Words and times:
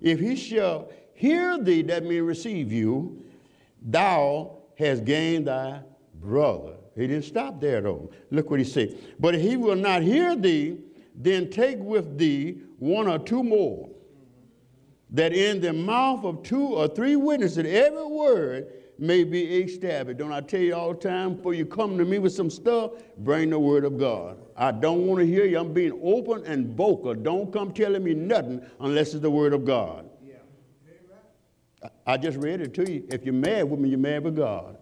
if 0.00 0.20
he 0.20 0.36
shall 0.36 0.90
hear 1.14 1.58
thee, 1.58 1.82
that 1.82 2.04
means 2.04 2.22
receive 2.22 2.72
you, 2.72 3.24
thou 3.82 4.58
hast 4.76 5.04
gained 5.04 5.46
thy 5.46 5.80
brother. 6.14 6.74
He 6.96 7.06
didn't 7.06 7.24
stop 7.24 7.60
there 7.60 7.80
though. 7.80 8.10
Look 8.30 8.50
what 8.50 8.58
he 8.58 8.64
said. 8.64 8.96
But 9.18 9.34
if 9.34 9.40
he 9.40 9.56
will 9.56 9.76
not 9.76 10.02
hear 10.02 10.36
thee, 10.36 10.78
then 11.14 11.50
take 11.50 11.78
with 11.78 12.18
thee 12.18 12.58
one 12.78 13.08
or 13.08 13.18
two 13.18 13.42
more, 13.42 13.90
that 15.10 15.32
in 15.32 15.60
the 15.60 15.72
mouth 15.72 16.24
of 16.24 16.42
two 16.42 16.68
or 16.68 16.88
three 16.88 17.16
witnesses 17.16 17.66
every 17.66 18.06
word 18.06 18.72
may 19.00 19.24
be 19.24 19.42
established. 19.62 20.18
Don't 20.18 20.30
I 20.30 20.42
tell 20.42 20.60
you 20.60 20.74
all 20.74 20.92
the 20.92 21.00
time 21.00 21.34
before 21.34 21.54
you 21.54 21.64
come 21.64 21.96
to 21.96 22.04
me 22.04 22.18
with 22.18 22.34
some 22.34 22.50
stuff, 22.50 22.92
bring 23.18 23.50
the 23.50 23.58
word 23.58 23.84
of 23.84 23.98
God. 23.98 24.38
I 24.56 24.72
don't 24.72 25.06
want 25.06 25.20
to 25.20 25.26
hear 25.26 25.46
you. 25.46 25.58
I'm 25.58 25.72
being 25.72 25.98
open 26.02 26.44
and 26.44 26.76
vocal. 26.76 27.14
Don't 27.14 27.50
come 27.50 27.72
telling 27.72 28.04
me 28.04 28.12
nothing 28.12 28.64
unless 28.78 29.14
it's 29.14 29.22
the 29.22 29.30
word 29.30 29.54
of 29.54 29.64
God. 29.64 30.08
Yeah. 30.22 31.88
I 32.06 32.18
just 32.18 32.36
read 32.38 32.60
it 32.60 32.74
to 32.74 32.92
you. 32.92 33.06
If 33.08 33.24
you're 33.24 33.32
mad 33.32 33.70
with 33.70 33.80
me, 33.80 33.88
you're 33.88 33.98
mad 33.98 34.22
with 34.22 34.36
God. 34.36 34.76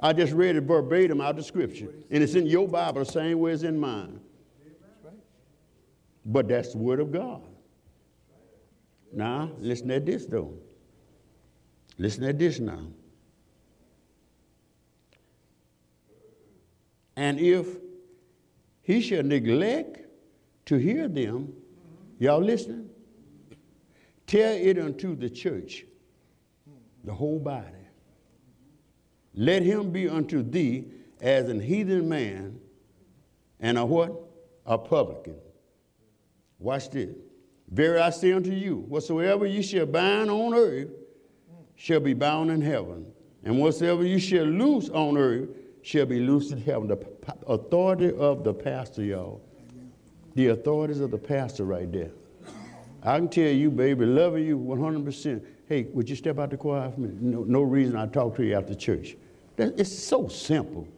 I 0.00 0.12
just 0.12 0.32
read 0.32 0.54
it 0.54 0.62
verbatim 0.62 1.20
out 1.20 1.38
of 1.38 1.44
scripture. 1.44 1.88
And 2.10 2.22
it's 2.22 2.34
in 2.34 2.46
your 2.46 2.68
Bible 2.68 3.04
the 3.04 3.10
same 3.10 3.40
way 3.40 3.52
as 3.52 3.64
in 3.64 3.78
mine. 3.78 4.20
But 6.26 6.48
that's 6.48 6.72
the 6.72 6.78
word 6.78 7.00
of 7.00 7.10
God. 7.10 7.42
Now, 9.12 9.50
listen 9.58 9.90
at 9.90 10.06
this 10.06 10.26
though. 10.26 10.54
Listen 11.98 12.24
at 12.24 12.38
this 12.38 12.58
now. 12.58 12.86
And 17.16 17.38
if 17.38 17.66
he 18.82 19.00
shall 19.00 19.22
neglect 19.22 20.00
to 20.66 20.76
hear 20.76 21.08
them, 21.08 21.52
y'all 22.18 22.42
listening? 22.42 22.90
Tell 24.26 24.52
it 24.54 24.78
unto 24.78 25.14
the 25.14 25.30
church, 25.30 25.84
the 27.04 27.12
whole 27.12 27.38
body. 27.38 27.68
Let 29.34 29.62
him 29.62 29.90
be 29.90 30.08
unto 30.08 30.42
thee 30.42 30.86
as 31.20 31.48
an 31.48 31.60
heathen 31.60 32.08
man 32.08 32.58
and 33.60 33.78
a 33.78 33.84
what? 33.84 34.12
A 34.66 34.78
publican. 34.78 35.36
Watch 36.58 36.90
this. 36.90 37.14
Very 37.68 37.98
I 37.98 38.10
say 38.10 38.32
unto 38.32 38.52
you, 38.52 38.78
whatsoever 38.88 39.46
you 39.46 39.62
shall 39.62 39.86
bind 39.86 40.30
on 40.30 40.54
earth 40.54 40.88
shall 41.76 42.00
be 42.00 42.14
bound 42.14 42.50
in 42.50 42.60
heaven, 42.60 43.06
and 43.44 43.58
whatsoever 43.60 44.04
you 44.04 44.18
shall 44.18 44.44
loose 44.44 44.88
on 44.90 45.16
earth 45.16 45.48
shall 45.82 46.06
be 46.06 46.20
loosed 46.20 46.52
in 46.52 46.58
heaven. 46.58 46.88
The 46.88 46.98
authority 47.46 48.12
of 48.12 48.44
the 48.44 48.54
pastor, 48.54 49.02
y'all. 49.02 49.42
The 50.34 50.48
authorities 50.48 51.00
of 51.00 51.10
the 51.10 51.18
pastor 51.18 51.64
right 51.64 51.90
there. 51.90 52.10
I 53.02 53.18
can 53.18 53.28
tell 53.28 53.50
you, 53.50 53.70
baby, 53.70 54.06
loving 54.06 54.46
you 54.46 54.58
100%. 54.58 55.44
Hey, 55.68 55.84
would 55.92 56.08
you 56.08 56.16
step 56.16 56.38
out 56.38 56.50
the 56.50 56.56
choir 56.56 56.90
for 56.90 57.00
me? 57.00 57.10
No, 57.20 57.44
no 57.44 57.62
reason 57.62 57.96
I 57.96 58.06
talk 58.06 58.36
to 58.36 58.44
you 58.44 58.54
after 58.54 58.74
church. 58.74 59.16
That, 59.56 59.78
it's 59.78 59.92
so 59.92 60.26
simple. 60.28 60.88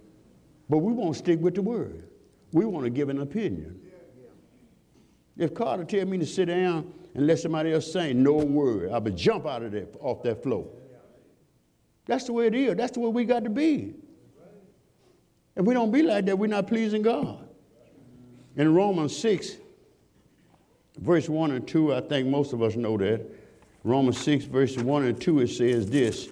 But 0.68 0.78
we 0.78 0.92
won't 0.92 1.16
stick 1.16 1.40
with 1.40 1.54
the 1.54 1.62
word. 1.62 2.04
We 2.52 2.64
want 2.64 2.84
to 2.84 2.90
give 2.90 3.08
an 3.08 3.20
opinion. 3.20 3.80
If 5.38 5.54
Carter 5.54 5.84
tell 5.84 6.06
me 6.06 6.18
to 6.18 6.26
sit 6.26 6.46
down 6.46 6.92
and 7.14 7.26
let 7.26 7.38
somebody 7.38 7.72
else 7.72 7.92
sing, 7.92 8.22
no 8.22 8.34
word, 8.34 8.90
I 8.90 8.98
would 8.98 9.16
jump 9.16 9.46
out 9.46 9.62
of 9.62 9.72
there 9.72 9.86
off 10.00 10.22
that 10.22 10.42
floor. 10.42 10.66
That's 12.06 12.24
the 12.24 12.32
way 12.32 12.46
it 12.46 12.54
is. 12.54 12.76
That's 12.76 12.92
the 12.92 13.00
way 13.00 13.08
we 13.10 13.24
got 13.24 13.44
to 13.44 13.50
be. 13.50 13.94
If 15.56 15.64
we 15.64 15.74
don't 15.74 15.90
be 15.90 16.02
like 16.02 16.26
that, 16.26 16.38
we're 16.38 16.46
not 16.46 16.66
pleasing 16.66 17.02
God. 17.02 17.48
In 18.56 18.74
Romans 18.74 19.16
6, 19.16 19.56
verse 20.98 21.28
1 21.28 21.50
and 21.50 21.66
2, 21.66 21.94
I 21.94 22.00
think 22.00 22.28
most 22.28 22.52
of 22.52 22.62
us 22.62 22.76
know 22.76 22.96
that. 22.98 23.26
Romans 23.84 24.18
6, 24.18 24.44
verse 24.46 24.76
1 24.76 25.04
and 25.04 25.20
2, 25.20 25.40
it 25.40 25.48
says 25.48 25.88
this 25.90 26.28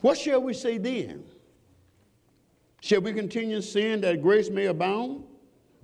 What 0.00 0.18
shall 0.18 0.42
we 0.42 0.54
say 0.54 0.78
then? 0.78 1.24
Shall 2.80 3.00
we 3.00 3.12
continue 3.12 3.60
sin 3.62 4.00
that 4.02 4.22
grace 4.22 4.50
may 4.50 4.66
abound? 4.66 5.24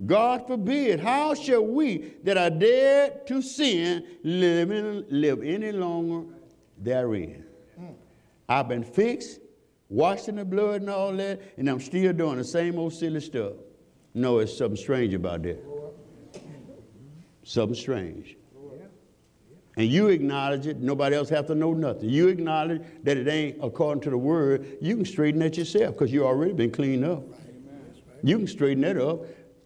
God 0.05 0.47
forbid. 0.47 1.01
How 1.01 1.35
shall 1.35 1.65
we 1.65 2.15
that 2.25 2.37
are 2.37 2.51
dead 2.51 3.27
to 3.27 3.43
sin 3.43 4.05
live, 4.23 4.71
in, 4.71 5.07
live 5.11 5.43
any 5.43 5.73
longer 5.73 6.33
therein? 6.79 7.45
I've 8.49 8.69
been 8.69 8.85
fixed, 8.85 9.41
washed 9.89 10.29
in 10.29 10.37
the 10.37 10.45
blood 10.45 10.81
and 10.83 10.91
all 10.91 11.13
that, 11.13 11.41
and 11.57 11.69
I'm 11.69 11.81
still 11.81 12.13
doing 12.13 12.39
the 12.39 12.45
same 12.45 12.79
old 12.79 12.93
silly 12.93 13.21
stuff. 13.21 13.53
No, 14.15 14.39
it's 14.39 14.57
something 14.57 14.77
strange 14.77 15.15
about 15.15 15.43
that. 15.45 15.63
Something 17.45 17.75
strange. 17.75 18.37
And 19.77 19.89
you 19.89 20.09
acknowledge 20.09 20.67
it, 20.67 20.81
nobody 20.81 21.17
else 21.17 21.31
have 21.31 21.47
to 21.47 21.55
know 21.55 21.73
nothing. 21.73 22.11
You 22.11 22.29
acknowledge 22.29 22.83
that 23.05 23.17
it 23.17 23.27
ain't 23.27 23.59
according 23.63 24.03
to 24.03 24.11
the 24.11 24.19
word, 24.19 24.77
you 24.83 24.97
can 24.97 25.07
straighten 25.07 25.41
that 25.41 25.57
yourself 25.57 25.95
because 25.95 26.13
you 26.13 26.27
already 26.27 26.53
been 26.53 26.71
cleaned 26.71 27.05
up. 27.05 27.23
You 28.23 28.37
can 28.37 28.47
straighten 28.47 28.83
that 28.83 28.99
up 28.99 29.25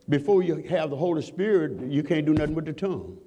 before 0.08 0.42
you 0.42 0.56
have 0.68 0.90
the 0.90 0.96
Holy 0.96 1.22
Spirit, 1.22 1.80
you 1.90 2.02
can't 2.02 2.26
do 2.26 2.32
nothing 2.32 2.54
with 2.54 2.66
the 2.66 2.72
tongue. 2.72 3.18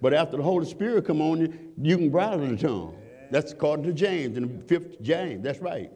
But 0.00 0.14
after 0.14 0.36
the 0.36 0.42
Holy 0.42 0.66
Spirit 0.66 1.06
come 1.06 1.20
on 1.20 1.40
you, 1.40 1.58
you 1.80 1.96
can 1.96 2.10
bridle 2.10 2.46
the 2.46 2.56
tongue. 2.56 2.96
That's 3.30 3.52
according 3.52 3.84
to 3.86 3.92
James 3.92 4.36
in 4.36 4.58
the 4.58 4.64
fifth 4.64 5.02
James. 5.02 5.42
That's 5.42 5.58
right. 5.58 5.92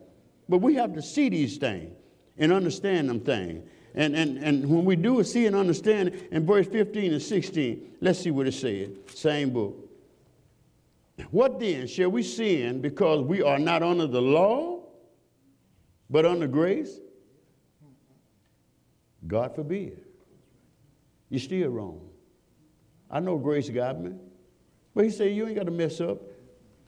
But 0.48 0.58
we 0.58 0.74
have 0.74 0.92
to 0.94 1.02
see 1.02 1.28
these 1.28 1.56
things 1.56 1.94
and 2.36 2.52
understand 2.52 3.08
them 3.08 3.20
things. 3.20 3.66
And, 3.94 4.16
and, 4.16 4.38
and 4.38 4.68
when 4.68 4.84
we 4.84 4.96
do 4.96 5.22
see 5.22 5.46
and 5.46 5.54
understand 5.54 6.14
in 6.30 6.46
verse 6.46 6.66
15 6.66 7.12
and 7.12 7.22
16, 7.22 7.96
let's 8.00 8.18
see 8.18 8.30
what 8.30 8.46
it 8.46 8.52
says. 8.52 8.90
Same 9.14 9.50
book. 9.50 9.76
What 11.30 11.60
then? 11.60 11.86
Shall 11.86 12.10
we 12.10 12.22
sin 12.22 12.80
because 12.80 13.22
we 13.22 13.42
are 13.42 13.58
not 13.58 13.82
under 13.82 14.06
the 14.06 14.20
law, 14.20 14.80
but 16.10 16.26
under 16.26 16.46
grace? 16.46 16.98
God 19.26 19.54
forbid. 19.54 20.00
You're 21.28 21.40
still 21.40 21.68
wrong. 21.68 22.00
I 23.10 23.20
know 23.20 23.38
grace 23.38 23.68
got 23.68 24.00
me. 24.00 24.12
But 24.94 25.04
he 25.04 25.10
said, 25.10 25.34
You 25.34 25.46
ain't 25.46 25.56
got 25.56 25.66
to 25.66 25.72
mess 25.72 26.00
up. 26.00 26.18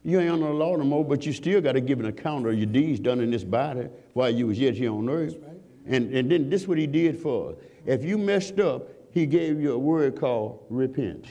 You 0.03 0.19
ain't 0.19 0.29
under 0.29 0.47
the 0.47 0.53
law 0.53 0.75
no 0.75 0.83
more, 0.83 1.03
but 1.03 1.25
you 1.25 1.33
still 1.33 1.61
got 1.61 1.71
to 1.71 1.81
give 1.81 1.99
an 1.99 2.05
account 2.05 2.45
of 2.45 2.53
your 2.53 2.67
deeds 2.67 2.99
done 2.99 3.21
in 3.21 3.31
this 3.31 3.43
body 3.43 3.87
while 4.13 4.29
you 4.29 4.47
was 4.47 4.59
yet 4.59 4.75
here 4.75 4.91
on 4.91 5.09
earth. 5.09 5.35
Right. 5.41 5.57
And, 5.87 6.13
and 6.13 6.29
then 6.29 6.49
this 6.49 6.61
is 6.61 6.67
what 6.67 6.77
he 6.77 6.85
did 6.85 7.19
for 7.19 7.51
us. 7.51 7.55
If 7.85 8.03
you 8.03 8.17
messed 8.17 8.59
up, 8.59 8.87
he 9.11 9.25
gave 9.25 9.59
you 9.59 9.73
a 9.73 9.77
word 9.77 10.19
called 10.19 10.63
repent. 10.69 11.25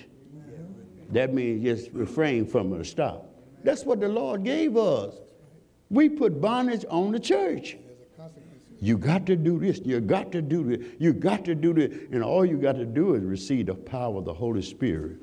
That 1.10 1.32
means 1.32 1.62
just 1.62 1.92
refrain 1.92 2.46
from 2.46 2.72
it, 2.72 2.84
stop. 2.86 3.28
That's 3.62 3.84
what 3.84 4.00
the 4.00 4.08
Lord 4.08 4.42
gave 4.42 4.76
us. 4.76 5.14
We 5.90 6.08
put 6.08 6.40
bondage 6.40 6.84
on 6.90 7.12
the 7.12 7.20
church. 7.20 7.76
You 8.84 8.98
got 8.98 9.24
to 9.26 9.34
do 9.34 9.58
this. 9.58 9.80
You 9.82 9.98
got 9.98 10.30
to 10.32 10.42
do 10.42 10.62
this. 10.62 10.86
You 10.98 11.14
got 11.14 11.42
to 11.46 11.54
do 11.54 11.72
this. 11.72 11.90
And 12.12 12.22
all 12.22 12.44
you 12.44 12.58
got 12.58 12.76
to 12.76 12.84
do 12.84 13.14
is 13.14 13.24
receive 13.24 13.66
the 13.66 13.74
power 13.74 14.18
of 14.18 14.26
the 14.26 14.34
Holy 14.34 14.60
Spirit. 14.60 15.16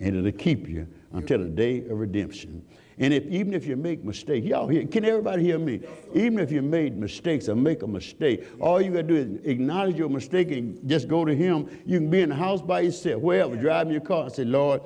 And 0.00 0.14
it'll 0.14 0.30
keep 0.32 0.68
you 0.68 0.86
until 1.12 1.38
the 1.38 1.48
day 1.48 1.78
of 1.78 1.98
redemption. 1.98 2.62
And 2.98 3.14
if 3.14 3.24
even 3.24 3.54
if 3.54 3.64
you 3.64 3.76
make 3.76 4.04
mistakes, 4.04 4.46
y'all 4.46 4.68
hear, 4.68 4.86
can 4.86 5.06
everybody 5.06 5.42
hear 5.42 5.58
me? 5.58 5.80
Even 6.12 6.38
if 6.38 6.52
you 6.52 6.60
made 6.60 6.98
mistakes 6.98 7.48
or 7.48 7.54
make 7.56 7.82
a 7.82 7.86
mistake, 7.86 8.44
all 8.60 8.82
you 8.82 8.90
gotta 8.90 9.04
do 9.04 9.16
is 9.16 9.46
acknowledge 9.46 9.96
your 9.96 10.10
mistake 10.10 10.50
and 10.50 10.78
just 10.86 11.08
go 11.08 11.24
to 11.24 11.34
him. 11.34 11.66
You 11.86 12.00
can 12.00 12.10
be 12.10 12.20
in 12.20 12.28
the 12.28 12.34
house 12.34 12.60
by 12.60 12.80
yourself, 12.80 13.22
wherever, 13.22 13.56
driving 13.56 13.94
your 13.94 14.02
car 14.02 14.24
and 14.24 14.32
say, 14.32 14.44
Lord, 14.44 14.82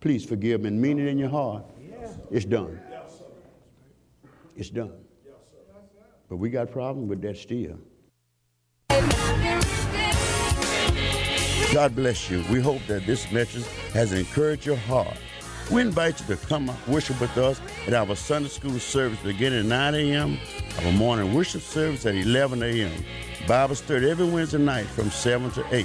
please 0.00 0.24
forgive 0.24 0.62
me 0.62 0.68
and 0.68 0.80
mean 0.80 0.98
it 0.98 1.06
in 1.06 1.18
your 1.18 1.28
heart. 1.28 1.66
It's 2.30 2.46
done. 2.46 2.80
It's 4.56 4.70
done. 4.70 4.99
But 6.30 6.36
we 6.36 6.48
got 6.48 6.62
a 6.62 6.72
problem 6.72 7.08
with 7.08 7.20
that 7.22 7.36
still. 7.36 7.76
God 11.74 11.96
bless 11.96 12.30
you. 12.30 12.44
We 12.50 12.60
hope 12.60 12.80
that 12.86 13.04
this 13.04 13.30
message 13.32 13.66
has 13.92 14.12
encouraged 14.12 14.64
your 14.64 14.76
heart. 14.76 15.16
We 15.72 15.80
invite 15.80 16.20
you 16.20 16.26
to 16.34 16.46
come 16.46 16.70
worship 16.86 17.20
with 17.20 17.36
us 17.36 17.60
at 17.86 17.94
our 17.94 18.14
Sunday 18.14 18.48
school 18.48 18.78
service 18.78 19.18
beginning 19.24 19.60
at 19.60 19.66
9 19.66 19.94
a.m., 19.96 20.38
our 20.84 20.92
morning 20.92 21.34
worship 21.34 21.62
service 21.62 22.06
at 22.06 22.14
11 22.14 22.62
a.m., 22.62 23.04
Bible 23.48 23.74
study 23.74 24.08
every 24.08 24.26
Wednesday 24.26 24.58
night 24.58 24.86
from 24.86 25.10
7 25.10 25.50
to 25.52 25.64
8. 25.74 25.84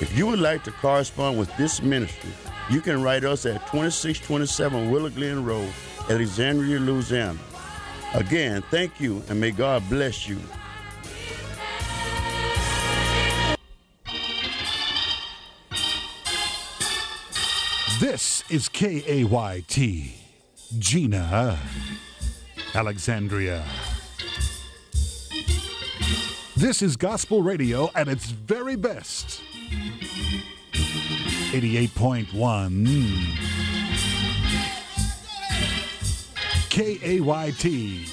If 0.00 0.16
you 0.16 0.28
would 0.28 0.38
like 0.38 0.62
to 0.64 0.70
correspond 0.70 1.36
with 1.36 1.54
this 1.56 1.82
ministry, 1.82 2.30
you 2.70 2.80
can 2.80 3.02
write 3.02 3.24
us 3.24 3.44
at 3.44 3.66
2627 3.66 4.90
Willow 4.90 5.10
Glen 5.10 5.44
Road, 5.44 5.72
Alexandria, 6.08 6.78
Louisiana 6.78 7.38
Again, 8.14 8.62
thank 8.70 9.00
you 9.00 9.22
and 9.28 9.40
may 9.40 9.50
God 9.50 9.82
bless 9.88 10.28
you. 10.28 10.38
This 18.00 18.44
is 18.50 18.68
KAYT, 18.68 20.12
Jena, 20.78 21.58
Alexandria. 22.74 23.64
This 26.56 26.82
is 26.82 26.96
gospel 26.96 27.42
radio 27.42 27.90
at 27.96 28.06
its 28.06 28.26
very 28.26 28.76
best. 28.76 29.42
88.1 30.72 32.70
KAYT. 36.74 38.08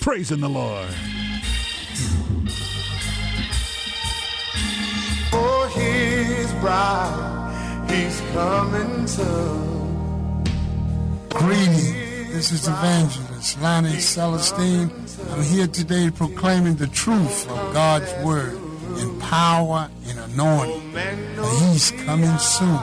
Praising 0.00 0.38
the 0.38 0.48
Lord. 0.48 0.86
For 5.32 5.68
his 5.70 6.52
bride, 6.60 7.90
he's 7.90 8.20
coming 8.30 9.04
soon. 9.08 10.44
Greeting. 11.30 12.30
This 12.30 12.52
is 12.52 12.68
Evangelist 12.68 13.60
Lonnie 13.60 13.98
Celestine. 13.98 14.92
I'm 15.30 15.42
here 15.42 15.66
today 15.66 16.08
proclaiming 16.14 16.76
the 16.76 16.86
truth 16.86 17.50
of 17.50 17.74
God's 17.74 18.12
word 18.24 18.54
in 19.00 19.18
power 19.18 19.90
and 20.06 20.20
anointing. 20.20 20.82
Oh, 20.84 20.90
that 20.92 21.18
oh, 21.38 21.72
he's 21.72 21.90
coming 22.04 22.38
soon. 22.38 22.78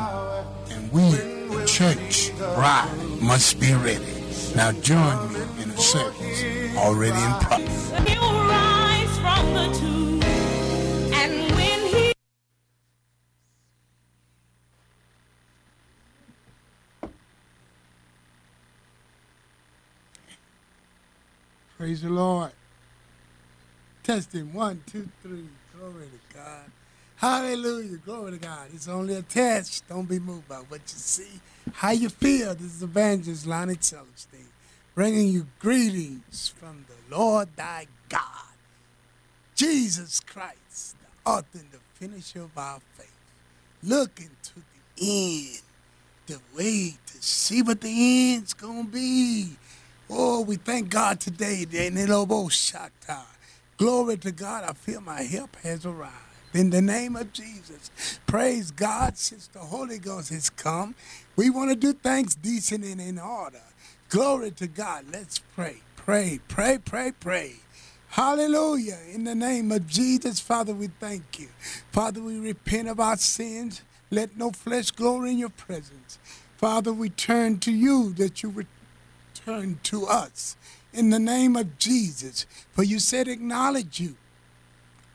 And 0.77 0.91
we, 0.91 1.09
the 1.55 1.65
church, 1.65 2.37
bride, 2.37 2.91
must 3.21 3.61
be 3.61 3.73
ready. 3.73 4.16
Now 4.57 4.71
join 4.71 5.31
me 5.33 5.39
in 5.61 5.69
a 5.69 5.77
service 5.77 6.75
already 6.77 7.11
in 7.11 7.31
progress. 7.41 7.91
He 8.09 8.17
will 8.17 8.33
rise 8.47 9.19
from 9.19 9.53
the 9.53 9.71
tomb, 9.77 10.23
and 11.13 11.51
when 11.51 11.79
he 11.85 12.13
Praise 21.77 22.01
the 22.01 22.09
Lord. 22.09 22.51
Testing 24.01 24.51
one, 24.55 24.81
two, 24.87 25.07
three. 25.21 25.49
Glory 25.77 26.07
to 26.07 26.35
God. 26.35 26.71
Hallelujah. 27.17 27.97
Glory 27.97 28.31
to 28.33 28.37
God. 28.37 28.69
It's 28.73 28.87
only 28.87 29.15
a 29.15 29.21
test. 29.21 29.87
Don't 29.89 30.07
be 30.07 30.19
moved 30.19 30.47
by 30.47 30.57
what 30.69 30.81
you 30.81 30.87
see. 30.87 31.41
How 31.73 31.91
you 31.91 32.09
feel. 32.09 32.55
This 32.55 32.75
is 32.75 32.83
Evangelist 32.83 33.45
Lonnie 33.45 33.75
Celestine 33.75 34.47
bringing 34.97 35.27
you 35.27 35.45
greetings 35.59 36.53
from 36.59 36.83
the 36.87 37.15
Lord 37.15 37.49
thy 37.55 37.85
God, 38.09 38.55
Jesus 39.53 40.19
Christ, 40.21 40.95
the 40.99 41.29
author 41.29 41.59
and 41.59 41.71
the 41.71 41.77
finisher 41.93 42.41
of 42.41 42.57
our 42.57 42.79
faith. 42.95 43.11
Looking 43.83 44.31
to 44.41 44.53
the 44.55 45.51
end, 45.51 45.61
the 46.25 46.39
way 46.57 46.95
to 47.05 47.21
see 47.21 47.61
what 47.61 47.81
the 47.81 48.33
end's 48.33 48.55
going 48.55 48.85
to 48.85 48.91
be. 48.91 49.51
Oh, 50.09 50.41
we 50.41 50.55
thank 50.55 50.89
God 50.89 51.19
today. 51.19 51.63
Glory 53.77 54.17
to 54.17 54.31
God. 54.31 54.63
I 54.63 54.73
feel 54.73 55.01
my 55.01 55.21
help 55.21 55.55
has 55.57 55.85
arrived. 55.85 56.26
In 56.53 56.69
the 56.69 56.81
name 56.81 57.15
of 57.15 57.33
Jesus. 57.33 57.91
Praise 58.25 58.71
God 58.71 59.17
since 59.17 59.47
the 59.47 59.59
Holy 59.59 59.99
Ghost 59.99 60.29
has 60.29 60.49
come. 60.49 60.95
We 61.35 61.49
want 61.49 61.69
to 61.69 61.75
do 61.75 61.93
things 61.93 62.35
decent 62.35 62.83
and 62.83 63.01
in 63.01 63.19
order. 63.19 63.61
Glory 64.09 64.51
to 64.51 64.67
God. 64.67 65.05
Let's 65.11 65.39
pray. 65.39 65.77
Pray, 65.97 66.39
pray, 66.47 66.77
pray, 66.77 67.11
pray. 67.19 67.55
Hallelujah. 68.09 68.97
In 69.13 69.25
the 69.25 69.35
name 69.35 69.71
of 69.71 69.87
Jesus, 69.87 70.39
Father, 70.39 70.73
we 70.73 70.87
thank 70.87 71.39
you. 71.39 71.49
Father, 71.91 72.21
we 72.21 72.39
repent 72.39 72.87
of 72.87 72.99
our 72.99 73.17
sins. 73.17 73.81
Let 74.09 74.37
no 74.37 74.51
flesh 74.51 74.91
glory 74.91 75.31
in 75.31 75.37
your 75.37 75.49
presence. 75.49 76.17
Father, 76.57 76.93
we 76.93 77.09
turn 77.09 77.59
to 77.59 77.71
you 77.71 78.13
that 78.13 78.41
you 78.41 78.65
return 79.45 79.79
to 79.83 80.07
us 80.07 80.55
in 80.93 81.09
the 81.09 81.19
name 81.19 81.55
of 81.57 81.77
Jesus. 81.77 82.45
For 82.71 82.83
you 82.83 82.99
said, 82.99 83.27
acknowledge 83.27 83.99
you. 83.99 84.15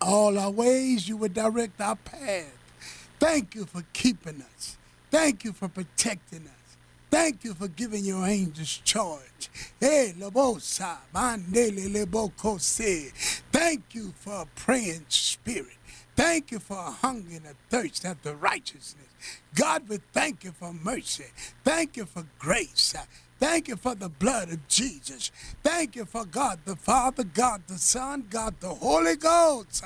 All 0.04 0.38
our 0.38 0.50
ways, 0.50 1.08
you 1.08 1.16
would 1.18 1.34
direct 1.34 1.80
our 1.80 1.96
path. 1.96 2.52
Thank 3.20 3.54
you 3.54 3.66
for 3.66 3.84
keeping 3.92 4.42
us. 4.54 4.76
Thank 5.10 5.44
you 5.44 5.52
for 5.52 5.68
protecting 5.68 6.42
us. 6.42 6.76
Thank 7.10 7.44
you 7.44 7.54
for 7.54 7.68
giving 7.68 8.04
your 8.04 8.26
angels 8.26 8.80
charge. 8.84 9.50
Hey, 9.78 10.14
Labosa, 10.18 10.96
Mandele 11.14 11.92
Lebokose. 11.92 13.12
Thank 13.52 13.94
you 13.94 14.12
for 14.16 14.42
a 14.42 14.46
praying 14.56 15.04
spirit. 15.08 15.76
Thank 16.16 16.50
you 16.50 16.58
for 16.58 16.76
a 16.76 16.90
hunger 16.90 17.36
and 17.36 17.46
a 17.46 17.54
thirst 17.70 18.04
after 18.04 18.34
righteousness. 18.34 19.06
God, 19.54 19.88
we 19.88 19.98
thank 20.12 20.42
you 20.44 20.52
for 20.52 20.72
mercy. 20.72 21.26
Thank 21.64 21.96
you 21.96 22.06
for 22.06 22.24
grace. 22.38 22.94
Thank 23.42 23.66
you 23.66 23.74
for 23.74 23.96
the 23.96 24.08
blood 24.08 24.52
of 24.52 24.68
Jesus. 24.68 25.32
Thank 25.64 25.96
you 25.96 26.04
for 26.04 26.24
God 26.24 26.60
the 26.64 26.76
Father, 26.76 27.24
God 27.24 27.62
the 27.66 27.76
Son, 27.76 28.24
God 28.30 28.54
the 28.60 28.68
Holy 28.68 29.16
Ghost. 29.16 29.82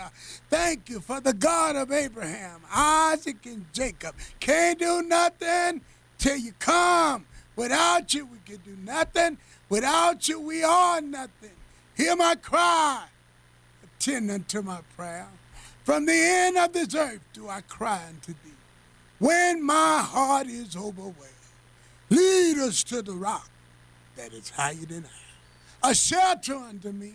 Thank 0.50 0.90
you 0.90 1.00
for 1.00 1.22
the 1.22 1.32
God 1.32 1.74
of 1.74 1.90
Abraham, 1.90 2.60
Isaac, 2.70 3.46
and 3.46 3.64
Jacob. 3.72 4.14
Can't 4.40 4.78
do 4.78 5.00
nothing 5.00 5.80
till 6.18 6.36
you 6.36 6.52
come. 6.58 7.24
Without 7.56 8.12
you, 8.12 8.26
we 8.26 8.36
can 8.44 8.58
do 8.58 8.76
nothing. 8.84 9.38
Without 9.70 10.28
you, 10.28 10.38
we 10.38 10.62
are 10.62 11.00
nothing. 11.00 11.56
Hear 11.96 12.14
my 12.14 12.34
cry. 12.34 13.06
Attend 13.82 14.32
unto 14.32 14.60
my 14.60 14.80
prayer. 14.98 15.28
From 15.82 16.04
the 16.04 16.12
end 16.12 16.58
of 16.58 16.74
this 16.74 16.94
earth 16.94 17.26
do 17.32 17.48
I 17.48 17.62
cry 17.62 18.02
unto 18.06 18.34
thee. 18.34 18.50
When 19.18 19.64
my 19.64 20.00
heart 20.02 20.46
is 20.46 20.76
overwhelmed, 20.76 21.35
lead 22.10 22.58
us 22.58 22.82
to 22.84 23.02
the 23.02 23.12
rock 23.12 23.48
that 24.16 24.32
is 24.32 24.50
higher 24.50 24.74
than 24.74 25.04
I. 25.04 25.90
A 25.90 25.94
shelter 25.94 26.54
unto 26.54 26.92
me 26.92 27.14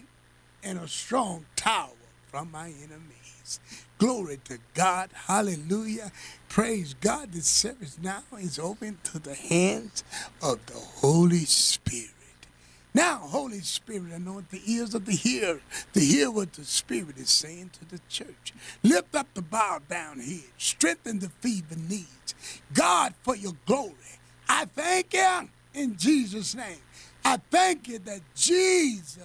and 0.64 0.80
a 0.80 0.88
strong 0.88 1.46
tower 1.56 1.90
from 2.28 2.52
my 2.52 2.68
enemies. 2.68 3.60
Glory 3.98 4.40
to 4.46 4.58
God. 4.74 5.10
Hallelujah. 5.14 6.12
Praise 6.48 6.96
God. 7.02 7.34
This 7.34 7.48
service 7.48 7.98
now 8.02 8.24
is 8.40 8.58
open 8.58 8.98
to 9.04 9.20
the 9.20 9.36
hands 9.36 10.04
of 10.42 10.66
the 10.68 10.74
Holy 10.74 11.46
Spirit. 11.46 12.10
Now, 12.94 13.18
Holy 13.18 13.62
Spirit, 13.62 14.12
anoint 14.12 14.50
the 14.50 14.62
ears 14.66 14.94
of 14.94 15.06
the 15.06 15.14
hearer 15.14 15.62
to 15.94 16.00
hear 16.00 16.30
what 16.30 16.54
the 16.54 16.66
Spirit 16.66 17.18
is 17.18 17.30
saying 17.30 17.72
to 17.74 17.86
the 17.86 18.02
church. 18.10 18.54
Lift 18.84 19.16
up 19.16 19.28
the 19.34 19.42
bowed 19.42 19.88
down 19.88 20.20
head, 20.20 20.44
strengthen 20.58 21.20
the 21.20 21.30
feeble 21.40 21.78
knees. 21.78 22.36
God, 22.74 23.14
for 23.22 23.36
your 23.36 23.54
glory, 23.66 23.94
I 24.54 24.66
thank 24.66 25.14
you 25.14 25.50
in 25.74 25.96
Jesus' 25.96 26.54
name. 26.54 26.82
I 27.24 27.38
thank 27.38 27.88
you 27.88 28.00
that 28.00 28.20
Jesus 28.36 29.24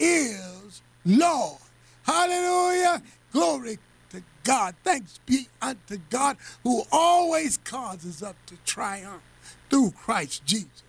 is 0.00 0.82
Lord. 1.06 1.60
Hallelujah. 2.02 3.02
Glory 3.32 3.78
to 4.10 4.20
God. 4.42 4.74
Thanks 4.82 5.20
be 5.26 5.46
unto 5.62 5.98
God 6.10 6.38
who 6.64 6.82
always 6.90 7.56
causes 7.58 8.20
us 8.20 8.34
to 8.46 8.56
triumph 8.64 9.22
through 9.70 9.92
Christ 9.92 10.44
Jesus. 10.44 10.82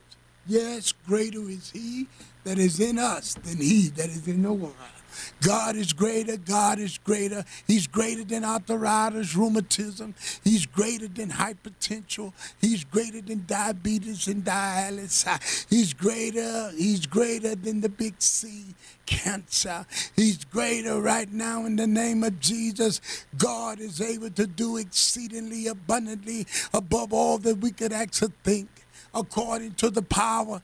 Yes, 0.48 0.92
greater 1.06 1.48
is 1.48 1.70
he 1.70 2.08
that 2.46 2.58
is 2.58 2.80
in 2.80 2.98
us 2.98 3.36
than 3.36 3.58
he 3.58 3.90
that 3.90 4.10
is 4.10 4.28
in 4.28 4.42
the 4.42 4.52
world. 4.52 4.74
God 5.42 5.76
is 5.76 5.94
greater. 5.94 6.38
God 6.38 6.80
is 6.80 6.98
greater. 6.98 7.44
He's 7.68 7.88
greater 7.88 8.24
than 8.24 8.44
arthritis, 8.44 9.36
rheumatism. 9.36 10.16
He's 10.44 10.66
greater 10.66 11.08
than 11.08 11.30
hypertension. 11.30 12.34
He's 12.60 12.84
greater 12.84 13.22
than 13.22 13.46
diabetes 13.46 14.28
and 14.28 14.44
dialysis. 14.44 15.66
He's 15.70 15.94
greater. 15.94 16.72
He's 16.78 17.06
greater 17.06 17.56
than 17.56 17.82
the 17.82 17.90
big 17.90 18.16
C, 18.20 18.76
cancer. 19.06 19.86
He's 20.16 20.44
greater 20.46 21.02
right 21.02 21.32
now 21.32 21.66
in 21.66 21.76
the 21.76 21.88
name 21.88 22.24
of 22.24 22.40
Jesus. 22.40 23.02
God 23.38 23.80
is 23.80 24.02
able 24.02 24.32
to 24.32 24.48
do 24.48 24.78
exceedingly 24.78 25.68
abundantly 25.68 26.48
above 26.74 27.14
all 27.14 27.38
that 27.40 27.56
we 27.60 27.72
could 27.72 27.94
actually 27.94 28.34
think 28.44 28.70
according 29.14 29.76
to 29.76 29.90
the 29.90 30.02
power 30.02 30.62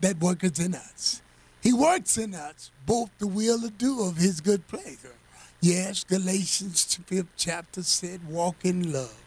that 0.00 0.18
worketh 0.20 0.60
in 0.60 0.74
us. 0.74 1.22
He 1.64 1.72
works 1.72 2.18
in 2.18 2.34
us 2.34 2.70
both 2.84 3.10
the 3.18 3.26
will 3.26 3.58
to 3.62 3.70
do 3.70 4.02
of 4.02 4.18
his 4.18 4.42
good 4.42 4.68
pleasure. 4.68 5.16
Yes, 5.62 6.04
Galatians 6.04 6.98
5th 7.08 7.28
chapter 7.38 7.82
said, 7.82 8.28
walk 8.28 8.56
in 8.64 8.92
love. 8.92 9.18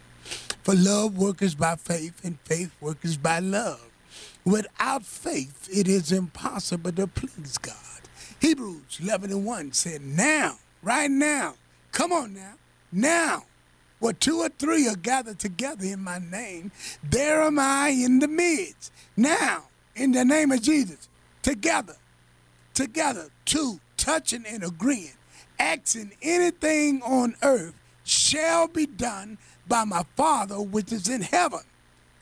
For 0.62 0.76
love 0.76 1.18
workers 1.18 1.56
by 1.56 1.78
faith, 1.78 2.24
and 2.24 2.38
faith 2.42 2.72
workers 2.80 3.18
by 3.18 3.40
love. 3.40 3.90
Without 4.46 5.04
faith, 5.04 5.68
it 5.74 5.88
is 5.88 6.12
impossible 6.12 6.92
to 6.92 7.08
please 7.08 7.58
God. 7.58 7.76
Hebrews 8.40 9.00
11 9.02 9.32
and 9.32 9.44
1 9.44 9.72
said, 9.74 10.02
Now, 10.02 10.58
right 10.84 11.10
now, 11.10 11.56
come 11.92 12.12
on 12.12 12.36
now, 12.36 12.54
now, 12.92 13.46
where 13.98 14.14
two 14.14 14.42
or 14.42 14.50
three 14.50 14.88
are 14.88 14.96
gathered 14.96 15.40
together 15.40 15.86
in 15.86 16.04
my 16.04 16.20
name, 16.20 16.72
there 17.02 17.42
am 17.42 17.58
I 17.58 17.90
in 17.90 18.20
the 18.20 18.28
midst. 18.28 18.92
Now, 19.16 19.64
in 19.96 20.12
the 20.12 20.24
name 20.24 20.52
of 20.52 20.62
Jesus, 20.62 21.10
together, 21.42 21.96
together, 22.78 23.30
two, 23.44 23.80
touching 23.98 24.46
and 24.46 24.64
agreeing, 24.64 25.18
asking 25.58 26.12
anything 26.22 27.02
on 27.02 27.36
earth 27.42 27.74
shall 28.04 28.68
be 28.68 28.86
done 28.86 29.40
by 29.68 29.84
my 29.84 30.04
Father 30.16 30.62
which 30.62 30.92
is 30.92 31.10
in 31.10 31.22
heaven. 31.22 31.62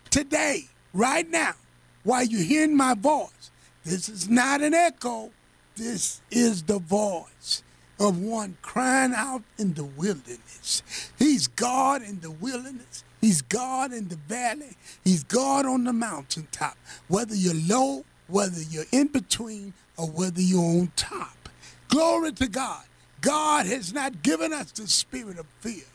Today, 0.09 0.69
right 0.93 1.29
now, 1.29 1.55
while 2.03 2.23
you're 2.23 2.41
hearing 2.41 2.77
my 2.77 2.93
voice, 2.93 3.51
this 3.83 4.07
is 4.07 4.29
not 4.29 4.61
an 4.61 4.73
echo, 4.73 5.29
this 5.75 6.21
is 6.31 6.63
the 6.63 6.79
voice 6.79 7.61
of 7.99 8.17
one 8.17 8.57
crying 8.61 9.13
out 9.13 9.43
in 9.57 9.73
the 9.73 9.83
wilderness. 9.83 10.83
He's 11.19 11.47
God 11.47 12.01
in 12.01 12.21
the 12.21 12.31
wilderness. 12.31 13.03
He's 13.19 13.41
God 13.41 13.91
in 13.91 14.07
the 14.07 14.15
valley. 14.15 14.77
He's 15.03 15.25
God 15.25 15.65
on 15.65 15.83
the 15.83 15.91
mountaintop. 15.91 16.77
Whether 17.09 17.35
you're 17.35 17.53
low, 17.53 18.05
whether 18.27 18.61
you're 18.61 18.85
in 18.93 19.07
between, 19.07 19.73
or 19.97 20.07
whether 20.07 20.41
you're 20.41 20.61
on 20.61 20.91
top. 20.95 21.49
Glory 21.87 22.31
to 22.33 22.47
God. 22.47 22.83
God 23.21 23.65
has 23.65 23.93
not 23.93 24.21
given 24.21 24.53
us 24.53 24.71
the 24.71 24.87
spirit 24.87 25.39
of 25.39 25.47
fear, 25.59 25.85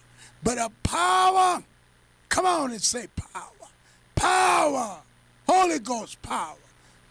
but 0.42 0.58
of 0.58 0.72
power. 0.82 1.62
Come 2.28 2.46
on 2.46 2.70
and 2.72 2.82
say 2.82 3.06
power. 3.16 3.68
Power. 4.14 4.98
Holy 5.48 5.78
Ghost 5.78 6.20
power. 6.22 6.56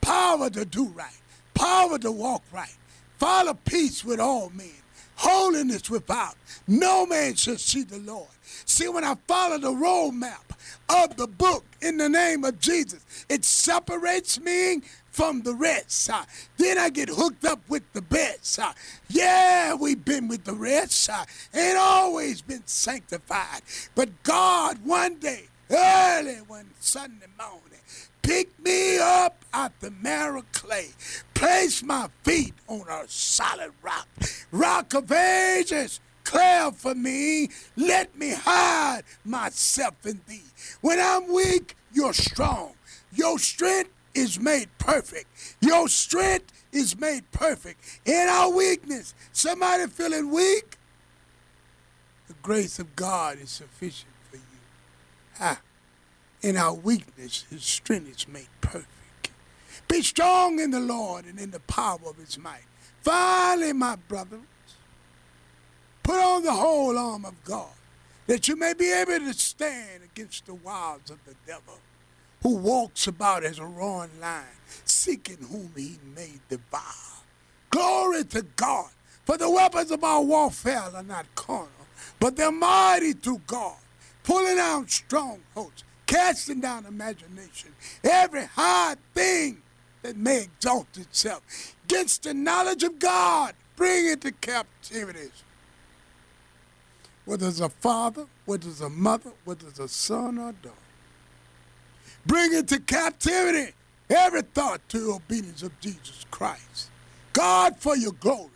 Power 0.02 0.50
to 0.50 0.66
do 0.66 0.86
right. 0.88 1.20
Power 1.54 1.98
to 2.00 2.12
walk 2.12 2.44
right. 2.52 2.76
Follow 3.18 3.54
peace 3.66 4.04
with 4.04 4.20
all 4.20 4.50
men. 4.56 4.72
Holiness 5.16 5.90
without. 5.90 6.36
No 6.68 7.06
man 7.06 7.36
shall 7.36 7.58
see 7.58 7.84
the 7.84 8.00
Lord. 8.00 8.30
See, 8.66 8.88
when 8.88 9.04
I 9.04 9.16
follow 9.28 9.58
the 9.58 9.72
roadmap 9.72 10.56
of 10.88 11.18
the 11.18 11.28
book 11.28 11.66
in 11.82 11.98
the 11.98 12.08
name 12.08 12.46
of 12.46 12.60
Jesus, 12.60 13.04
it 13.28 13.44
separates 13.44 14.40
me 14.40 14.82
from 15.20 15.42
the 15.42 15.54
rest. 15.54 16.10
Uh, 16.10 16.24
then 16.56 16.78
I 16.78 16.90
get 16.90 17.10
hooked 17.10 17.44
up 17.44 17.60
with 17.68 17.84
the 17.92 18.02
best. 18.02 18.58
Uh, 18.58 18.72
yeah, 19.10 19.74
we've 19.74 20.06
been 20.06 20.30
with 20.30 20.46
the 20.46 20.54
rest. 20.54 21.10
Uh, 21.10 21.26
ain't 21.54 21.78
always 21.78 22.42
been 22.42 22.66
sanctified. 22.66 23.62
But 23.96 24.24
God, 24.24 24.78
one 24.86 25.16
day, 25.16 25.48
early 25.70 26.38
one 26.48 26.70
Sunday 26.80 27.26
morning, 27.38 27.82
picked 28.22 28.64
me 28.64 28.98
up 28.98 29.44
out 29.54 29.78
the 29.82 29.92
marrow 29.92 30.46
clay, 30.54 30.92
placed 31.34 31.84
my 31.84 32.08
feet 32.24 32.54
on 32.70 32.86
a 32.90 33.04
solid 33.10 33.74
rock, 33.84 34.08
rock 34.54 34.94
of 34.94 35.12
ages. 35.12 36.00
Clear 36.24 36.72
for 36.72 36.96
me, 36.96 37.50
let 37.76 38.18
me 38.18 38.36
hide 38.36 39.04
myself 39.26 40.06
in 40.06 40.22
thee. 40.30 40.44
When 40.80 40.98
I'm 40.98 41.28
weak, 41.28 41.76
you're 41.92 42.14
strong. 42.14 42.76
Your 43.12 43.38
strength 43.38 43.92
is 44.14 44.40
made 44.40 44.70
perfect. 44.78 45.28
Your 45.62 45.88
strength 45.88 46.52
is 46.72 47.00
made 47.00 47.30
perfect 47.32 48.02
in 48.06 48.28
our 48.30 48.52
weakness. 48.52 49.14
Somebody 49.32 49.88
feeling 49.88 50.32
weak? 50.32 50.78
The 52.28 52.36
grace 52.42 52.80
of 52.80 52.96
God 52.96 53.40
is 53.40 53.50
sufficient 53.50 54.12
for 54.30 54.38
you. 54.38 54.44
Ah, 55.40 55.62
in 56.42 56.58
our 56.58 56.74
weakness, 56.74 57.46
his 57.50 57.64
strength 57.64 58.10
is 58.10 58.28
made 58.28 58.48
perfect. 58.62 59.32
Be 59.88 60.02
strong 60.02 60.60
in 60.60 60.72
the 60.72 60.80
Lord 60.80 61.26
and 61.26 61.40
in 61.40 61.52
the 61.52 61.60
power 61.62 62.00
of 62.08 62.18
his 62.18 62.38
might. 62.38 62.66
Finally, 63.02 63.74
my 63.74 63.96
brothers, 63.96 64.42
put 66.04 66.20
on 66.20 66.44
the 66.44 66.52
whole 66.52 66.98
arm 66.98 67.26
of 67.26 67.44
God, 67.44 67.74
that 68.28 68.48
you 68.48 68.56
may 68.56 68.74
be 68.74 68.92
able 68.92 69.20
to 69.20 69.34
stand 69.34 70.04
against 70.04 70.46
the 70.46 70.54
wiles 70.54 71.10
of 71.10 71.24
the 71.26 71.34
devil 71.48 71.80
who 72.42 72.56
walks 72.56 73.08
about 73.08 73.44
as 73.44 73.60
a 73.60 73.66
roaring 73.66 74.20
lion, 74.22 74.46
seeking 74.86 75.38
whom 75.38 75.72
he 75.76 75.98
may 76.16 76.32
devour. 76.50 76.82
Glory 77.70 78.24
to 78.26 78.44
God, 78.56 78.90
for 79.26 79.38
the 79.38 79.50
weapons 79.50 79.92
of 79.92 80.04
our 80.04 80.22
warfare 80.22 80.90
are 80.94 81.04
not 81.04 81.26
carnal, 81.36 81.70
but 82.20 82.36
they're 82.36 82.52
mighty 82.52 83.14
through 83.14 83.42
God, 83.46 83.78
pulling 84.24 84.56
down 84.56 84.88
strongholds, 84.88 85.84
casting 86.08 86.62
down 86.62 86.86
imagination, 86.86 87.74
every 88.04 88.46
high 88.46 88.96
thing 89.14 89.62
that 90.02 90.16
may 90.16 90.44
exalt 90.44 90.88
itself 90.98 91.76
against 91.86 92.24
the 92.24 92.34
knowledge 92.34 92.84
of 92.84 92.98
God, 93.00 93.54
bring 93.76 94.08
it 94.08 94.22
to 94.22 94.32
captivity. 94.32 95.30
Whether 97.26 97.50
it's 97.50 97.60
a 97.60 97.70
father, 97.70 98.26
whether 98.46 98.70
it's 98.70 98.82
a 98.82 98.90
mother, 98.90 99.32
whether 99.46 99.68
it's 99.68 99.78
a 99.78 99.88
son 99.88 100.40
or 100.40 100.54
daughter 100.54 100.89
bring 102.30 102.54
into 102.54 102.80
captivity 102.80 103.74
every 104.08 104.44
thought 104.44 104.88
to 104.88 105.00
the 105.00 105.12
obedience 105.14 105.64
of 105.64 105.78
Jesus 105.80 106.28
Christ. 106.30 106.92
God, 107.34 107.76
for 107.78 107.98
your 107.98 108.12
glory, 108.12 108.52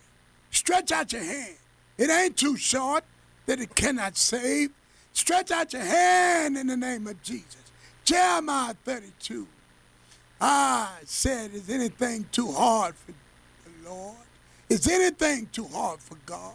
stretch 0.51 0.92
out 0.92 1.12
your 1.12 1.24
hand. 1.24 1.56
It 1.98 2.12
ain't 2.12 2.38
too 2.38 2.56
short 2.56 3.03
that 3.48 3.60
it 3.60 3.74
cannot 3.74 4.15
save. 4.15 4.70
Stretch 5.13 5.50
out 5.50 5.74
your 5.74 5.82
hand 5.82 6.56
in 6.56 6.68
the 6.68 6.77
name 6.77 7.08
of 7.08 7.22
Jesus. 7.24 7.63
Jeremiah 8.06 8.75
32. 8.86 9.48
I 10.39 10.92
said, 11.06 11.53
is 11.56 11.68
anything 11.70 12.27
too 12.32 12.51
hard 12.51 12.94
for 12.94 13.12
the 13.12 13.89
Lord? 13.89 14.18
Is 14.70 14.88
anything 14.88 15.50
too 15.51 15.68
hard 15.68 16.00
for 16.00 16.18
God? 16.27 16.53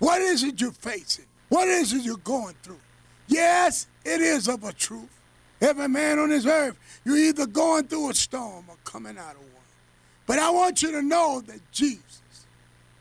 What 0.00 0.20
is 0.20 0.42
it 0.42 0.60
you're 0.60 0.72
facing? 0.72 1.26
What 1.48 1.68
is 1.68 1.94
it 1.94 2.02
you're 2.02 2.16
going 2.18 2.56
through? 2.62 2.80
Yes, 3.26 3.86
it 4.04 4.20
is 4.20 4.48
of 4.48 4.64
a 4.64 4.72
truth. 4.72 5.08
Every 5.62 5.88
man 5.88 6.18
on 6.18 6.30
this 6.30 6.44
earth, 6.44 6.76
you're 7.04 7.16
either 7.16 7.46
going 7.46 7.84
through 7.84 8.10
a 8.10 8.14
storm 8.14 8.64
or 8.68 8.74
coming 8.82 9.16
out 9.16 9.36
of 9.36 9.40
one. 9.40 9.62
But 10.26 10.40
I 10.40 10.50
want 10.50 10.82
you 10.82 10.90
to 10.90 11.02
know 11.02 11.40
that 11.46 11.60
Jesus, 11.70 12.20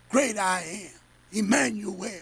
great 0.09 0.37
I 0.37 0.61
am, 0.85 0.99
Emmanuel, 1.31 2.21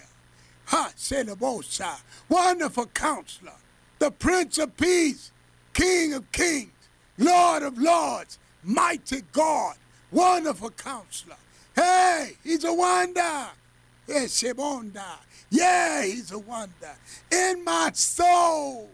Ha, 0.67 0.93
High, 0.97 1.97
wonderful 2.29 2.85
counselor, 2.87 3.51
the 3.99 4.11
Prince 4.11 4.57
of 4.59 4.77
Peace, 4.77 5.31
King 5.73 6.13
of 6.13 6.31
Kings, 6.31 6.71
Lord 7.17 7.63
of 7.63 7.77
Lords, 7.77 8.39
mighty 8.63 9.23
God, 9.33 9.75
wonderful 10.09 10.69
counselor. 10.69 11.35
Hey, 11.75 12.37
he's 12.45 12.63
a 12.63 12.73
wonder. 12.73 13.47
Yes, 14.07 14.41
Shebonda. 14.41 15.17
Yeah, 15.49 16.03
he's 16.03 16.31
a 16.31 16.39
wonder. 16.39 16.95
In 17.29 17.63
my 17.65 17.91
soul, 17.93 18.89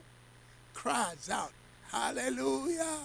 cries 0.86 1.32
out, 1.32 1.52
Hallelujah. 1.92 3.00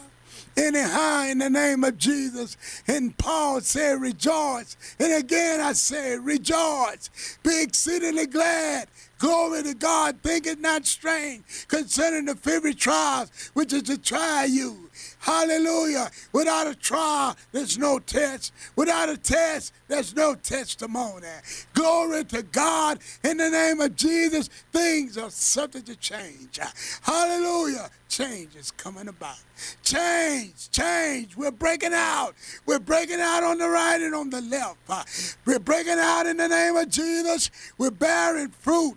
Anyhow, 0.54 1.24
in 1.24 1.38
the 1.38 1.48
name 1.48 1.82
of 1.82 1.96
Jesus. 1.96 2.58
And 2.86 3.16
Paul 3.16 3.62
said, 3.62 4.02
Rejoice. 4.02 4.76
And 4.98 5.14
again 5.14 5.62
I 5.62 5.72
say, 5.72 6.18
Rejoice. 6.18 7.38
Be 7.42 7.62
exceedingly 7.62 8.26
glad. 8.26 8.88
Glory 9.18 9.62
to 9.62 9.72
God. 9.72 10.18
Think 10.22 10.46
it 10.46 10.60
not 10.60 10.84
strange 10.84 11.42
concerning 11.68 12.26
the 12.26 12.34
fiery 12.34 12.74
trials 12.74 13.50
which 13.54 13.72
is 13.72 13.84
to 13.84 13.96
try 13.96 14.44
you. 14.44 14.89
Hallelujah. 15.18 16.10
Without 16.32 16.66
a 16.66 16.74
trial, 16.74 17.36
there's 17.52 17.78
no 17.78 17.98
test. 17.98 18.52
Without 18.76 19.08
a 19.08 19.16
test, 19.16 19.72
there's 19.88 20.14
no 20.14 20.34
testimony. 20.34 21.26
Glory 21.74 22.24
to 22.24 22.42
God. 22.42 23.00
In 23.22 23.36
the 23.36 23.50
name 23.50 23.80
of 23.80 23.96
Jesus, 23.96 24.48
things 24.72 25.18
are 25.18 25.30
subject 25.30 25.86
to 25.86 25.96
change. 25.96 26.58
Hallelujah. 27.02 27.90
Change 28.08 28.56
is 28.56 28.72
coming 28.72 29.06
about. 29.06 29.36
Change, 29.84 30.70
change. 30.70 31.36
We're 31.36 31.52
breaking 31.52 31.92
out. 31.92 32.34
We're 32.66 32.80
breaking 32.80 33.20
out 33.20 33.44
on 33.44 33.58
the 33.58 33.68
right 33.68 34.00
and 34.00 34.14
on 34.14 34.30
the 34.30 34.40
left. 34.40 35.36
We're 35.44 35.60
breaking 35.60 35.98
out 35.98 36.26
in 36.26 36.38
the 36.38 36.48
name 36.48 36.76
of 36.76 36.88
Jesus. 36.88 37.50
We're 37.78 37.92
bearing 37.92 38.48
fruit. 38.48 38.96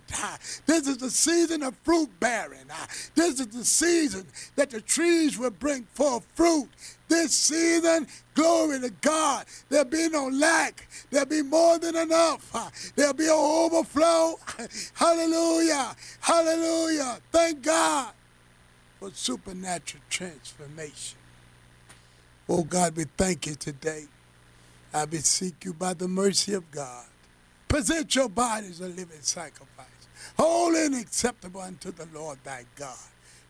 This 0.66 0.88
is 0.88 0.96
the 0.96 1.10
season 1.10 1.62
of 1.62 1.76
fruit 1.84 2.08
bearing. 2.18 2.66
This 3.14 3.38
is 3.38 3.46
the 3.48 3.64
season 3.64 4.26
that 4.56 4.70
the 4.70 4.80
trees 4.80 5.38
will 5.38 5.50
bring 5.50 5.86
forth 5.94 6.26
fruit. 6.34 6.68
This 7.08 7.32
season, 7.32 8.06
glory 8.34 8.80
to 8.80 8.90
God, 8.90 9.44
there'll 9.68 9.84
be 9.84 10.08
no 10.08 10.28
lack. 10.28 10.88
There'll 11.10 11.26
be 11.26 11.42
more 11.42 11.78
than 11.78 11.96
enough. 11.96 12.50
There'll 12.96 13.14
be 13.14 13.26
an 13.26 13.30
overflow. 13.32 14.38
Hallelujah. 14.94 15.94
Hallelujah. 16.20 17.18
Thank 17.30 17.62
God 17.62 18.12
for 18.98 19.10
supernatural 19.12 20.02
transformation. 20.08 21.18
Oh 22.48 22.64
God, 22.64 22.96
we 22.96 23.04
thank 23.04 23.46
you 23.46 23.54
today. 23.54 24.04
I 24.92 25.06
beseech 25.06 25.64
you 25.64 25.74
by 25.74 25.94
the 25.94 26.08
mercy 26.08 26.54
of 26.54 26.70
God. 26.70 27.04
Present 27.68 28.14
your 28.14 28.28
bodies 28.28 28.80
a 28.80 28.86
living 28.86 29.20
sacrifice, 29.20 29.86
holy 30.38 30.86
and 30.86 30.94
acceptable 30.94 31.60
unto 31.60 31.90
the 31.90 32.06
Lord 32.14 32.38
thy 32.44 32.64
God. 32.76 32.96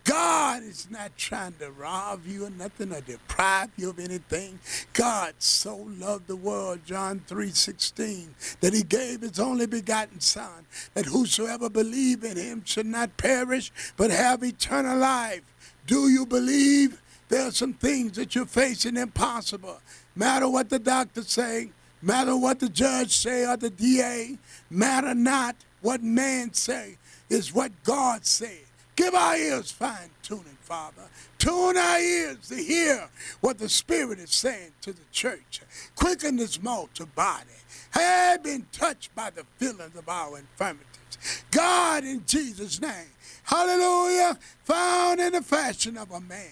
God 0.05 0.63
is 0.63 0.87
not 0.91 1.17
trying 1.17 1.55
to 1.55 1.71
rob 1.71 2.27
you 2.27 2.45
or 2.45 2.51
nothing 2.51 2.93
or 2.93 3.01
deprive 3.01 3.71
you 3.77 3.89
of 3.89 3.99
anything. 3.99 4.61
God 4.93 5.35
so 5.39 5.77
loved 5.77 6.27
the 6.27 6.37
world, 6.37 6.81
John 6.85 7.23
3:16, 7.27 8.35
that 8.61 8.75
he 8.75 8.83
gave 8.83 9.23
his 9.23 9.41
only 9.41 9.67
begotten 9.67 10.21
son, 10.21 10.67
that 10.93 11.07
whosoever 11.07 11.71
believe 11.71 12.23
in 12.23 12.37
him 12.37 12.63
should 12.67 12.87
not 12.87 13.17
perish, 13.17 13.73
but 13.97 14.11
have 14.11 14.45
eternal 14.45 14.99
life. 14.99 15.43
Do 15.87 16.09
you 16.11 16.27
believe? 16.27 17.01
There 17.29 17.47
are 17.47 17.53
some 17.53 17.73
things 17.73 18.13
that 18.13 18.35
you're 18.35 18.45
facing 18.45 18.99
impossible. 18.99 19.81
Matter 20.15 20.49
what 20.49 20.69
the 20.69 20.79
doctor 20.79 21.23
say, 21.23 21.71
matter 22.03 22.37
what 22.37 22.61
the 22.61 22.69
judge 22.69 23.17
say 23.17 23.47
or 23.47 23.57
the 23.57 23.71
DA, 23.71 24.39
matter 24.69 25.15
not 25.15 25.57
what 25.81 26.03
man 26.03 26.53
say, 26.53 26.99
is 27.31 27.55
what 27.55 27.73
God 27.83 28.27
said. 28.27 28.64
Give 28.97 29.15
our 29.15 29.37
ears 29.37 29.73
fine 29.73 30.11
tuning, 30.23 30.57
Father. 30.61 31.03
Tune 31.39 31.77
our 31.77 31.99
ears 31.99 32.49
to 32.49 32.57
hear 32.57 33.09
what 33.41 33.59
the 33.59 33.69
Spirit 33.69 34.19
is 34.19 34.31
saying 34.31 34.73
to 34.83 34.93
the 34.93 35.03
church. 35.11 35.63
Quicken 35.97 36.37
this 36.37 36.63
mortal 36.63 37.07
body. 37.15 37.45
Have 37.91 38.43
been 38.43 38.67
touched 38.73 39.15
by 39.15 39.31
the 39.31 39.45
feelings 39.57 39.97
of 39.97 40.09
our 40.09 40.39
infirmities. 40.39 41.45
God 41.51 42.05
in 42.05 42.25
Jesus' 42.27 42.81
name. 42.81 43.11
Hallelujah. 43.45 44.39
Found 44.65 45.21
in 45.21 45.33
the 45.33 45.43
fashion 45.43 45.97
of 45.97 46.11
a 46.11 46.21
man. 46.21 46.51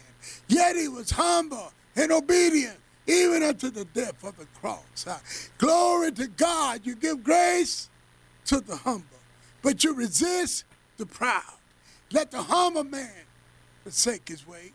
Yet 0.48 0.76
he 0.76 0.88
was 0.88 1.10
humble 1.10 1.72
and 1.96 2.12
obedient, 2.12 2.78
even 3.06 3.42
unto 3.42 3.70
the 3.70 3.84
death 3.86 4.22
of 4.24 4.36
the 4.36 4.46
cross. 4.60 5.06
Uh, 5.06 5.18
glory 5.58 6.12
to 6.12 6.26
God. 6.28 6.80
You 6.84 6.94
give 6.94 7.24
grace 7.24 7.88
to 8.46 8.60
the 8.60 8.76
humble, 8.76 9.04
but 9.62 9.84
you 9.84 9.94
resist 9.94 10.64
the 10.96 11.06
proud. 11.06 11.42
Let 12.12 12.30
the 12.30 12.42
humble 12.42 12.84
man 12.84 13.10
forsake 13.82 14.28
his 14.28 14.46
ways. 14.46 14.72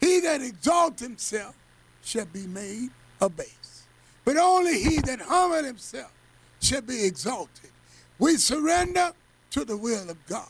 He 0.00 0.20
that 0.20 0.40
exalts 0.42 1.02
himself 1.02 1.54
shall 2.02 2.26
be 2.26 2.46
made 2.46 2.90
abased. 3.20 3.84
But 4.24 4.36
only 4.36 4.82
he 4.82 5.00
that 5.00 5.20
humbleth 5.20 5.66
himself 5.66 6.12
shall 6.60 6.82
be 6.82 7.04
exalted. 7.04 7.70
We 8.18 8.36
surrender 8.36 9.12
to 9.50 9.64
the 9.64 9.76
will 9.76 10.10
of 10.10 10.26
God. 10.26 10.48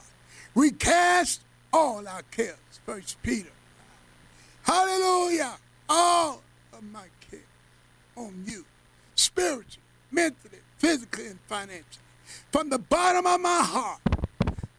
We 0.54 0.70
cast 0.70 1.42
all 1.72 2.06
our 2.06 2.22
cares. 2.30 2.56
First 2.84 3.22
Peter. 3.22 3.50
Hallelujah. 4.62 5.56
All 5.88 6.42
of 6.72 6.82
my 6.84 7.06
cares 7.30 7.42
on 8.16 8.44
you. 8.46 8.64
Spiritually, 9.14 9.82
mentally, 10.10 10.58
physically, 10.78 11.26
and 11.28 11.38
financially. 11.46 12.04
From 12.52 12.70
the 12.70 12.78
bottom 12.78 13.26
of 13.26 13.40
my 13.40 13.62
heart 13.62 14.00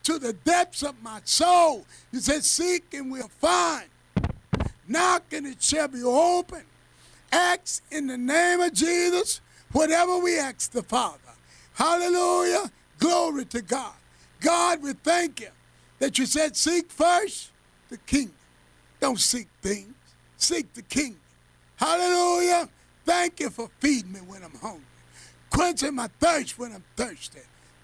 to 0.03 0.19
the 0.19 0.33
depths 0.33 0.83
of 0.83 1.01
my 1.01 1.21
soul. 1.25 1.85
You 2.11 2.19
said, 2.19 2.43
Seek 2.43 2.93
and 2.93 3.11
we'll 3.11 3.27
find. 3.27 3.85
Knock 4.87 5.23
and 5.31 5.47
it 5.47 5.61
shall 5.61 5.87
be 5.87 6.03
open. 6.03 6.63
Ask 7.31 7.83
in 7.91 8.07
the 8.07 8.17
name 8.17 8.59
of 8.59 8.73
Jesus 8.73 9.41
whatever 9.71 10.17
we 10.19 10.37
ask 10.37 10.71
the 10.71 10.83
Father. 10.83 11.17
Hallelujah. 11.73 12.69
Glory 12.99 13.45
to 13.45 13.61
God. 13.61 13.93
God, 14.41 14.81
we 14.83 14.93
thank 14.93 15.39
you 15.39 15.49
that 15.99 16.17
you 16.17 16.25
said, 16.25 16.57
Seek 16.57 16.91
first 16.91 17.51
the 17.89 17.97
kingdom. 17.97 18.35
Don't 18.99 19.19
seek 19.19 19.47
things, 19.61 19.93
seek 20.37 20.73
the 20.73 20.81
kingdom. 20.83 21.19
Hallelujah. 21.75 22.69
Thank 23.05 23.39
you 23.39 23.49
for 23.49 23.69
feeding 23.79 24.13
me 24.13 24.19
when 24.19 24.43
I'm 24.43 24.53
hungry, 24.61 24.85
quenching 25.49 25.95
my 25.95 26.07
thirst 26.19 26.59
when 26.59 26.71
I'm 26.71 26.83
thirsty. 26.95 27.39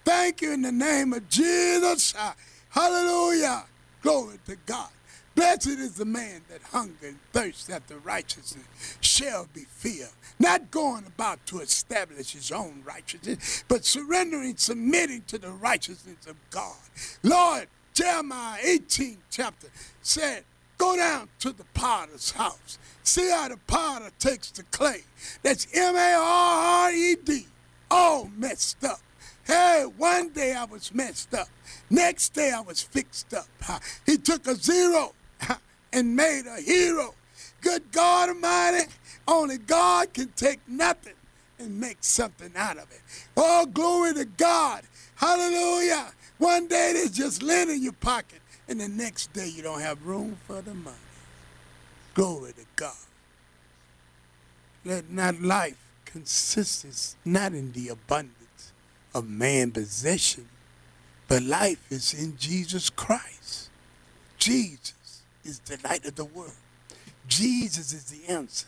Thank 0.08 0.40
you 0.40 0.52
in 0.52 0.62
the 0.62 0.72
name 0.72 1.12
of 1.12 1.28
Jesus. 1.28 2.14
Ah, 2.16 2.34
Hallelujah. 2.70 3.66
Glory 4.00 4.38
to 4.46 4.56
God. 4.64 4.88
Blessed 5.34 5.66
is 5.66 5.96
the 5.96 6.06
man 6.06 6.40
that 6.48 6.62
hunger 6.62 7.08
and 7.08 7.18
thirsts 7.34 7.68
after 7.68 7.98
righteousness 7.98 8.64
shall 9.02 9.48
be 9.52 9.66
filled. 9.68 10.14
Not 10.38 10.70
going 10.70 11.04
about 11.04 11.44
to 11.48 11.60
establish 11.60 12.32
his 12.32 12.50
own 12.50 12.82
righteousness, 12.86 13.64
but 13.68 13.84
surrendering, 13.84 14.56
submitting 14.56 15.24
to 15.26 15.36
the 15.36 15.50
righteousness 15.50 16.26
of 16.26 16.36
God. 16.50 16.78
Lord, 17.22 17.68
Jeremiah 17.92 18.60
18 18.64 19.18
chapter 19.28 19.68
said, 20.00 20.44
Go 20.78 20.96
down 20.96 21.28
to 21.40 21.52
the 21.52 21.66
potter's 21.74 22.30
house. 22.30 22.78
See 23.02 23.28
how 23.28 23.48
the 23.48 23.58
potter 23.66 24.10
takes 24.18 24.52
the 24.52 24.62
clay. 24.62 25.02
That's 25.42 25.66
M 25.74 25.94
A 25.94 26.14
R 26.18 26.84
R 26.86 26.92
E 26.92 27.14
D. 27.22 27.46
All 27.90 28.30
messed 28.38 28.82
up. 28.84 29.00
Hey, 29.48 29.86
one 29.96 30.28
day 30.28 30.52
I 30.52 30.66
was 30.66 30.94
messed 30.94 31.32
up. 31.32 31.48
Next 31.88 32.34
day 32.34 32.52
I 32.54 32.60
was 32.60 32.82
fixed 32.82 33.32
up. 33.32 33.46
He 34.04 34.18
took 34.18 34.46
a 34.46 34.54
zero 34.54 35.14
and 35.90 36.14
made 36.14 36.42
a 36.46 36.60
hero. 36.60 37.14
Good 37.62 37.90
God 37.90 38.28
Almighty, 38.28 38.90
only 39.26 39.56
God 39.56 40.12
can 40.12 40.28
take 40.36 40.60
nothing 40.68 41.14
and 41.58 41.80
make 41.80 41.96
something 42.02 42.52
out 42.54 42.76
of 42.76 42.90
it. 42.92 43.00
All 43.38 43.64
glory 43.64 44.12
to 44.14 44.26
God. 44.26 44.82
Hallelujah. 45.16 46.12
One 46.36 46.68
day 46.68 46.92
there's 46.92 47.10
just 47.10 47.42
lint 47.42 47.70
in 47.70 47.82
your 47.82 47.94
pocket, 47.94 48.40
and 48.68 48.78
the 48.78 48.88
next 48.88 49.32
day 49.32 49.48
you 49.48 49.62
don't 49.62 49.80
have 49.80 50.06
room 50.06 50.36
for 50.46 50.60
the 50.60 50.74
money. 50.74 50.96
Glory 52.12 52.52
to 52.52 52.64
God. 52.76 52.92
Let 54.84 55.10
not 55.10 55.40
life 55.40 55.78
consist 56.04 57.16
not 57.24 57.54
in 57.54 57.72
the 57.72 57.88
abundance 57.88 58.37
of 59.18 59.28
man 59.28 59.70
possession, 59.72 60.48
but 61.26 61.42
life 61.42 61.84
is 61.90 62.14
in 62.14 62.36
Jesus 62.38 62.90
Christ. 62.90 63.70
Jesus 64.38 65.22
is 65.44 65.58
the 65.60 65.78
light 65.84 66.04
of 66.06 66.14
the 66.14 66.24
world. 66.24 66.52
Jesus 67.26 67.92
is 67.92 68.04
the 68.04 68.32
answer. 68.32 68.66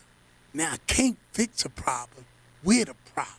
Now 0.53 0.73
I 0.73 0.77
can't 0.85 1.17
fix 1.31 1.65
a 1.65 1.69
problem 1.69 2.25
We're 2.63 2.85
the 2.85 2.95
problem. 3.15 3.35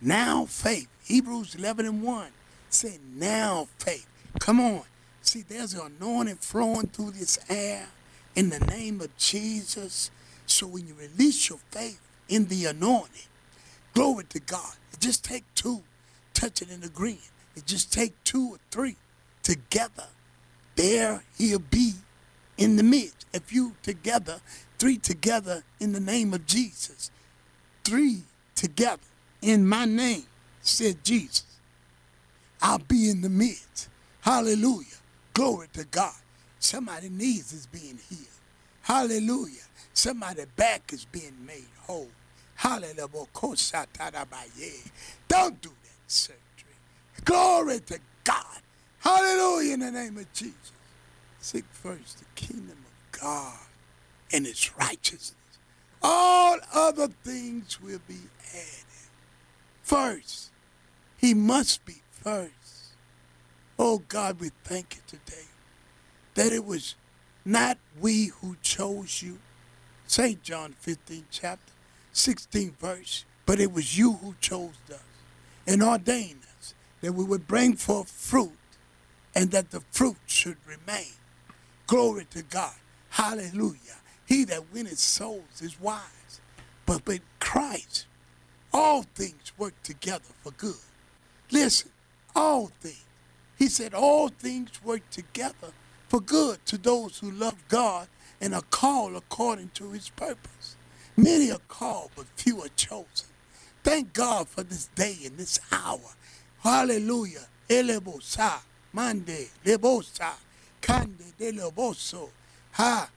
Now 0.00 0.44
faith. 0.44 0.88
Hebrews 1.04 1.54
11 1.54 1.86
and 1.86 2.02
1 2.02 2.26
say 2.68 2.98
now 3.14 3.68
faith. 3.78 4.06
Come 4.38 4.60
on. 4.60 4.82
See, 5.22 5.42
there's 5.42 5.74
an 5.74 5.92
anointing 6.00 6.36
flowing 6.36 6.88
through 6.88 7.12
this 7.12 7.38
air 7.48 7.88
in 8.34 8.50
the 8.50 8.60
name 8.60 9.00
of 9.00 9.16
Jesus. 9.16 10.10
So 10.46 10.66
when 10.66 10.86
you 10.86 10.94
release 10.94 11.48
your 11.48 11.58
faith 11.70 12.00
in 12.28 12.46
the 12.46 12.66
anointing, 12.66 13.28
glory 13.94 14.24
to 14.24 14.40
God. 14.40 14.74
Just 15.00 15.24
take 15.24 15.44
two, 15.54 15.82
touching 16.34 16.70
and 16.70 16.84
agreeing. 16.84 17.18
It 17.56 17.66
just 17.66 17.92
take 17.92 18.12
two 18.24 18.50
or 18.50 18.58
three 18.70 18.96
together. 19.42 20.08
There 20.76 21.22
he'll 21.38 21.58
be 21.60 21.92
in 22.56 22.76
the 22.76 22.82
midst. 22.82 23.26
If 23.32 23.52
you 23.52 23.74
together, 23.82 24.40
three 24.78 24.98
together 24.98 25.62
in 25.80 25.92
the 25.92 26.00
name 26.00 26.34
of 26.34 26.46
Jesus, 26.46 27.10
three 27.84 28.22
together 28.54 29.02
in 29.40 29.66
my 29.66 29.84
name, 29.84 30.24
said 30.62 31.04
Jesus. 31.04 31.44
I'll 32.60 32.78
be 32.78 33.10
in 33.10 33.20
the 33.20 33.28
midst. 33.28 33.88
Hallelujah. 34.22 34.86
Glory 35.34 35.68
to 35.74 35.84
God. 35.84 36.14
Somebody 36.58 37.10
needs 37.10 37.52
is 37.52 37.66
being 37.66 37.98
healed. 38.08 38.26
Hallelujah. 38.82 39.60
Somebody 39.92 40.44
back 40.56 40.92
is 40.92 41.04
being 41.04 41.36
made 41.46 41.66
whole. 41.82 42.08
Hallelujah. 42.54 43.26
Don't 45.28 45.60
do 45.60 45.70
surgery. 46.06 46.40
Glory 47.24 47.80
to 47.80 47.98
God. 48.24 48.60
Hallelujah 49.00 49.74
in 49.74 49.80
the 49.80 49.90
name 49.90 50.18
of 50.18 50.32
Jesus. 50.32 50.72
Seek 51.40 51.64
first 51.72 52.18
the 52.18 52.24
kingdom 52.34 52.78
of 52.78 53.20
God 53.20 53.58
and 54.32 54.46
its 54.46 54.76
righteousness. 54.78 55.36
All 56.02 56.58
other 56.72 57.08
things 57.22 57.80
will 57.80 58.00
be 58.08 58.18
added. 58.50 58.84
First, 59.82 60.50
he 61.16 61.34
must 61.34 61.84
be 61.84 61.96
first. 62.10 62.52
Oh 63.78 64.02
God, 64.08 64.40
we 64.40 64.50
thank 64.64 64.96
you 64.96 65.02
today 65.06 65.44
that 66.34 66.52
it 66.52 66.64
was 66.64 66.94
not 67.44 67.78
we 68.00 68.26
who 68.40 68.56
chose 68.62 69.22
you. 69.22 69.38
St. 70.06 70.42
John 70.42 70.74
15, 70.80 71.26
chapter 71.30 71.72
16, 72.12 72.76
verse. 72.80 73.24
But 73.46 73.60
it 73.60 73.72
was 73.72 73.98
you 73.98 74.14
who 74.14 74.34
chose 74.40 74.72
us 74.90 75.00
and 75.66 75.82
ordained 75.82 76.42
us 76.58 76.74
that 77.00 77.12
we 77.12 77.24
would 77.24 77.46
bring 77.46 77.76
forth 77.76 78.10
fruit 78.10 78.52
and 79.34 79.50
that 79.50 79.70
the 79.70 79.80
fruit 79.90 80.16
should 80.26 80.56
remain. 80.66 81.12
Glory 81.86 82.26
to 82.30 82.42
God. 82.42 82.74
Hallelujah. 83.10 83.98
He 84.26 84.44
that 84.44 84.72
winneth 84.72 84.98
souls 84.98 85.60
is 85.60 85.80
wise. 85.80 86.40
But 86.86 87.06
with 87.06 87.20
Christ, 87.40 88.06
all 88.72 89.02
things 89.14 89.52
work 89.58 89.74
together 89.82 90.24
for 90.42 90.50
good. 90.52 90.74
Listen, 91.50 91.90
all 92.34 92.66
things. 92.80 93.04
He 93.58 93.68
said, 93.68 93.94
all 93.94 94.28
things 94.28 94.82
work 94.82 95.08
together 95.10 95.72
for 96.08 96.20
good 96.20 96.64
to 96.66 96.76
those 96.76 97.18
who 97.18 97.30
love 97.30 97.56
God 97.68 98.08
and 98.40 98.54
are 98.54 98.62
called 98.70 99.14
according 99.14 99.70
to 99.74 99.92
his 99.92 100.10
purpose. 100.10 100.76
Many 101.16 101.50
are 101.50 101.60
called, 101.68 102.10
but 102.16 102.26
few 102.36 102.60
are 102.62 102.68
chosen. 102.76 103.28
Thank 103.84 104.14
God 104.14 104.48
for 104.48 104.62
this 104.64 104.86
day 104.94 105.18
and 105.26 105.36
this 105.36 105.60
hour. 105.70 106.00
Hallelujah. 106.60 107.46
Elebosa, 107.68 108.60
mande, 108.94 109.48
lebosa, 109.64 110.32
kande, 110.80 111.36
de. 111.38 111.52
Ha. 112.72 113.10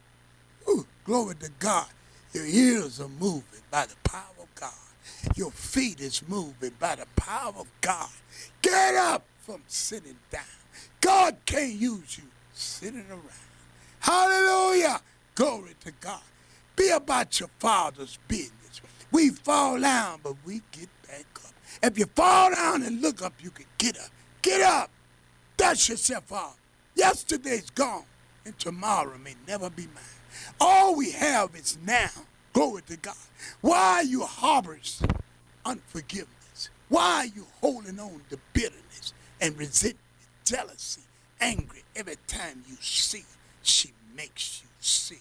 Ooh, 0.70 0.86
glory 1.06 1.36
to 1.36 1.50
God. 1.58 1.88
Your 2.34 2.46
ears 2.46 3.00
are 3.00 3.08
moving 3.08 3.62
by 3.72 3.86
the 3.86 3.96
power 4.04 4.36
of 4.42 4.54
God. 4.56 4.74
Your 5.36 5.52
feet 5.52 6.02
is 6.02 6.22
moving 6.28 6.74
by 6.80 6.96
the 6.96 7.08
power 7.16 7.54
of 7.58 7.68
God. 7.82 8.10
Get 8.62 8.96
up 8.96 9.26
from 9.40 9.62
sitting 9.68 10.18
down. 10.30 10.44
God 11.00 11.38
can't 11.46 11.74
use 11.74 12.18
you 12.18 12.26
sitting 12.54 13.06
around. 13.10 13.24
Hallelujah. 14.00 15.00
Glory 15.34 15.76
to 15.86 15.92
God. 16.02 16.22
Be 16.76 16.90
about 16.90 17.40
your 17.40 17.50
father's 17.60 18.20
business. 18.28 18.67
We 19.12 19.30
fall 19.30 19.80
down, 19.80 20.20
but 20.24 20.36
we 20.46 20.62
get 20.72 20.90
back 21.08 21.26
up. 21.46 21.54
If 21.84 21.98
you 21.98 22.06
fall 22.16 22.54
down 22.54 22.84
and 22.84 23.02
look 23.02 23.22
up, 23.22 23.34
you 23.42 23.52
can 23.52 23.66
get 23.78 23.98
up. 23.98 24.10
Get 24.42 24.62
up. 24.62 24.90
Dust 25.56 25.90
yourself 25.90 26.32
off. 26.32 26.58
Yesterday's 26.96 27.70
gone, 27.70 28.06
and 28.46 28.58
tomorrow 28.58 29.18
may 29.24 29.36
never 29.48 29.70
be 29.70 29.84
mine. 29.84 30.04
All 30.60 30.96
we 30.96 31.12
have 31.12 31.56
is 31.56 31.78
now. 31.86 32.10
Glory 32.54 32.82
to 32.88 32.98
God. 32.98 33.16
Why 33.62 34.02
you 34.02 34.24
harboring 34.24 34.82
unforgiveness? 35.66 36.70
Why 36.90 37.20
are 37.20 37.26
you 37.26 37.46
holding 37.62 38.00
on 38.00 38.22
to 38.30 38.40
bitterness 38.54 39.14
and 39.40 39.58
resentment 39.58 40.02
jealousy, 40.48 41.02
angry 41.42 41.84
every 41.96 42.16
time 42.28 42.64
you 42.68 42.78
see. 42.80 43.26
She 43.64 43.92
makes 44.16 44.62
you 44.64 44.70
sick. 44.80 45.20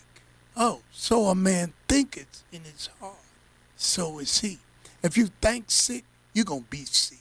Oh, 0.57 0.81
so 0.93 1.25
a 1.25 1.35
man 1.35 1.73
thinketh 1.89 2.45
in 2.53 2.63
his 2.63 2.89
heart, 3.01 3.17
so 3.77 4.19
is 4.19 4.41
he. 4.41 4.59
If 5.03 5.17
you 5.17 5.29
think 5.41 5.71
sick, 5.71 6.05
you're 6.33 6.45
going 6.45 6.65
to 6.65 6.69
be 6.69 6.85
sick. 6.85 7.19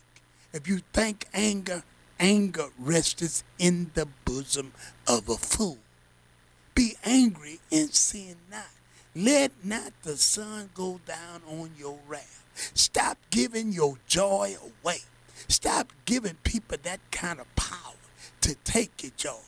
If 0.53 0.67
you 0.67 0.79
think 0.93 1.27
anger, 1.33 1.83
anger 2.19 2.69
resteth 2.79 3.43
in 3.59 3.91
the 3.93 4.07
bosom 4.23 4.73
of 5.07 5.29
a 5.29 5.35
fool. 5.35 5.77
Be 6.73 6.95
angry 7.03 7.59
and 7.71 7.93
sin 7.93 8.37
not. 8.49 8.69
Let 9.15 9.51
not 9.63 9.93
the 10.03 10.17
sun 10.17 10.69
go 10.73 10.99
down 11.05 11.41
on 11.47 11.71
your 11.77 11.99
wrath. 12.07 12.43
Stop 12.73 13.17
giving 13.29 13.71
your 13.71 13.97
joy 14.07 14.55
away. 14.61 14.99
Stop 15.47 15.93
giving 16.05 16.35
people 16.43 16.77
that 16.83 16.99
kind 17.11 17.39
of 17.39 17.53
power 17.55 17.95
to 18.41 18.55
take 18.63 19.03
your 19.03 19.11
joy. 19.15 19.39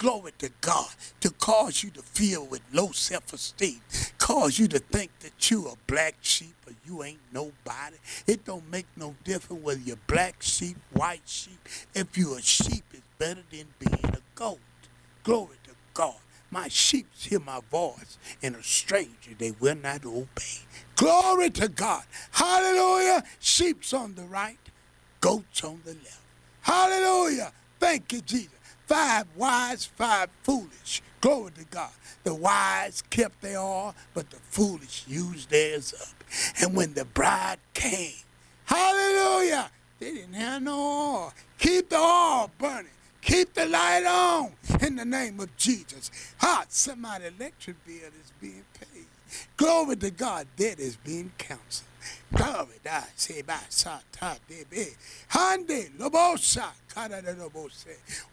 Glory 0.00 0.32
to 0.38 0.48
God, 0.62 0.88
to 1.20 1.28
cause 1.28 1.82
you 1.82 1.90
to 1.90 2.00
feel 2.00 2.46
with 2.46 2.62
low 2.72 2.90
self 2.90 3.34
esteem, 3.34 3.82
cause 4.16 4.58
you 4.58 4.66
to 4.68 4.78
think 4.78 5.10
that 5.20 5.50
you 5.50 5.68
a 5.68 5.74
black 5.86 6.14
sheep 6.22 6.54
or 6.66 6.72
you 6.86 7.02
ain't 7.04 7.20
nobody. 7.34 7.96
It 8.26 8.46
don't 8.46 8.66
make 8.70 8.86
no 8.96 9.14
difference 9.24 9.62
whether 9.62 9.80
you're 9.80 9.98
black 10.06 10.36
sheep, 10.40 10.78
white 10.94 11.20
sheep. 11.26 11.58
If 11.94 12.16
you 12.16 12.34
a 12.34 12.40
sheep, 12.40 12.84
it's 12.94 13.02
better 13.18 13.42
than 13.50 13.66
being 13.78 14.14
a 14.14 14.20
goat. 14.34 14.60
Glory 15.22 15.56
to 15.64 15.72
God. 15.92 16.16
My 16.50 16.68
sheep 16.68 17.06
hear 17.14 17.38
my 17.38 17.60
voice, 17.70 18.16
and 18.42 18.56
a 18.56 18.62
stranger 18.62 19.32
they 19.36 19.50
will 19.60 19.76
not 19.76 20.06
obey. 20.06 20.60
Glory 20.96 21.50
to 21.50 21.68
God. 21.68 22.04
Hallelujah. 22.30 23.22
Sheep's 23.38 23.92
on 23.92 24.14
the 24.14 24.22
right, 24.24 24.56
goats 25.20 25.62
on 25.62 25.82
the 25.84 25.92
left. 25.92 26.22
Hallelujah. 26.62 27.52
Thank 27.78 28.14
you, 28.14 28.22
Jesus. 28.22 28.59
Five 28.90 29.26
wise, 29.36 29.84
five 29.84 30.30
foolish. 30.42 31.00
Glory 31.20 31.52
to 31.52 31.64
God. 31.66 31.92
The 32.24 32.34
wise 32.34 33.04
kept 33.08 33.40
their 33.40 33.60
all, 33.60 33.94
but 34.14 34.28
the 34.30 34.38
foolish 34.38 35.04
used 35.06 35.48
theirs 35.48 35.94
up. 35.94 36.24
And 36.60 36.76
when 36.76 36.94
the 36.94 37.04
bride 37.04 37.58
came, 37.72 38.16
hallelujah, 38.64 39.70
they 40.00 40.14
didn't 40.14 40.34
have 40.34 40.62
no 40.64 40.76
oil. 40.76 41.32
Keep 41.56 41.90
the 41.90 41.98
oil 41.98 42.50
burning. 42.58 42.90
Keep 43.22 43.54
the 43.54 43.66
light 43.66 44.04
on 44.06 44.54
in 44.84 44.96
the 44.96 45.04
name 45.04 45.38
of 45.38 45.56
Jesus. 45.56 46.10
Hot, 46.38 46.72
somebody 46.72 47.26
electric 47.26 47.76
bill 47.86 47.94
is 47.94 48.32
being 48.40 48.64
paid. 48.74 49.06
Glory 49.56 49.94
to 49.98 50.10
God, 50.10 50.48
debt 50.56 50.80
is 50.80 50.96
being 50.96 51.30
counseled. 51.38 51.89
Glory 52.32 52.78
to 52.84 53.02
say 53.16 53.42
by 53.42 53.58
sa 53.68 54.00
ta 54.12 54.36
de. 54.48 54.86
Hande 55.28 55.90
lobosa 55.98 56.68
kada 56.94 57.22
de. 57.22 57.34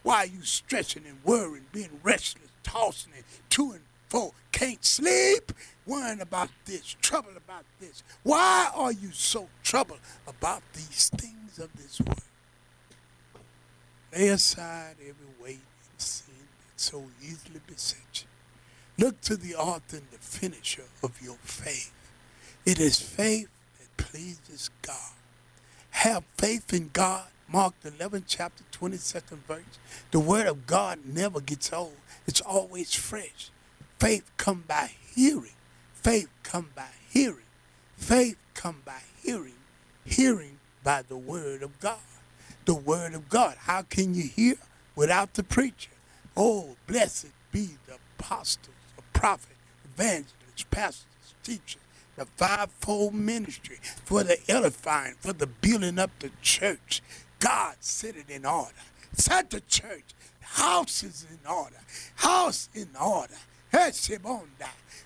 Why 0.04 0.24
you 0.26 0.44
stretching 0.44 1.04
and 1.08 1.18
worrying, 1.24 1.66
being 1.72 2.00
restless, 2.04 2.52
tossing 2.64 3.14
it 3.18 3.26
to 3.52 3.72
and 3.72 3.82
fro, 4.08 4.34
can't 4.52 4.84
sleep, 4.84 5.52
worrying 5.86 6.22
about 6.22 6.50
this, 6.66 6.96
trouble 7.02 7.32
about 7.36 7.66
this. 7.80 8.04
Why 8.24 8.70
are 8.74 8.92
you 8.92 9.12
so 9.12 9.50
troubled 9.64 10.00
about 10.28 10.62
these 10.74 11.10
things 11.10 11.60
of 11.60 11.76
this 11.76 12.00
world? 12.02 12.22
Lay 14.14 14.30
aside 14.30 14.96
every 15.00 15.44
weight 15.44 15.60
and 15.92 16.02
sin 16.02 16.34
that 16.36 16.80
so 16.80 17.06
easily 17.22 17.62
besets 17.68 18.24
you. 18.24 19.06
Look 19.06 19.22
to 19.22 19.36
the 19.36 19.56
author 19.56 19.98
and 19.98 20.08
the 20.12 20.18
finisher 20.18 20.86
of 21.04 21.22
your 21.22 21.38
faith. 21.44 21.94
It 22.66 22.80
is 22.80 23.00
faith 23.00 23.50
pleases 24.18 24.72
God. 24.82 25.14
Have 25.92 26.24
faith 26.38 26.74
in 26.74 26.90
God. 26.92 27.26
Mark 27.48 27.76
the 27.82 27.92
11th 27.92 28.24
chapter, 28.26 28.64
22nd 28.72 29.38
verse. 29.48 29.62
The 30.10 30.20
word 30.20 30.48
of 30.48 30.66
God 30.66 31.00
never 31.06 31.40
gets 31.40 31.72
old. 31.72 31.98
It's 32.26 32.42
always 32.42 32.96
fresh. 32.96 33.52
Faith 34.00 34.32
come 34.38 34.64
by 34.68 34.92
hearing. 35.14 35.54
Faith 35.94 36.30
come 36.42 36.70
by 36.76 36.90
hearing. 37.10 37.46
Faith 37.96 38.38
come 38.56 38.82
by 38.84 39.02
hearing. 39.22 39.54
Hearing 40.04 40.58
by 40.84 41.04
the 41.04 41.18
word 41.18 41.62
of 41.62 41.80
God 41.80 42.00
the 42.66 42.76
word 42.76 43.14
of 43.14 43.30
God. 43.30 43.56
How 43.60 43.84
can 43.84 44.14
you 44.14 44.24
hear 44.24 44.56
without 44.96 45.36
the 45.36 45.44
preacher? 45.44 45.92
Oh, 46.36 46.76
blessed 46.86 47.28
be 47.52 47.70
the 47.88 47.98
apostles, 48.20 48.76
the 48.98 49.04
prophet, 49.14 49.56
evangelists, 49.86 50.66
pastors, 50.70 51.34
teachers, 51.44 51.82
the 52.18 52.26
fivefold 52.26 53.14
ministry 53.14 53.78
for 54.04 54.24
the 54.24 54.38
edifying, 54.52 55.16
for 55.20 55.32
the 55.32 55.48
building 55.48 55.98
up 55.98 56.12
the 56.20 56.32
church. 56.42 57.02
God 57.40 57.76
set 57.80 58.18
it 58.18 58.30
in 58.30 58.46
order. 58.46 58.74
Set 59.14 59.52
the 59.52 59.62
church. 59.62 60.04
House 60.42 61.04
is 61.04 61.26
in 61.30 61.50
order. 61.50 61.78
House 62.16 62.70
in 62.74 62.90
order. 63.00 63.34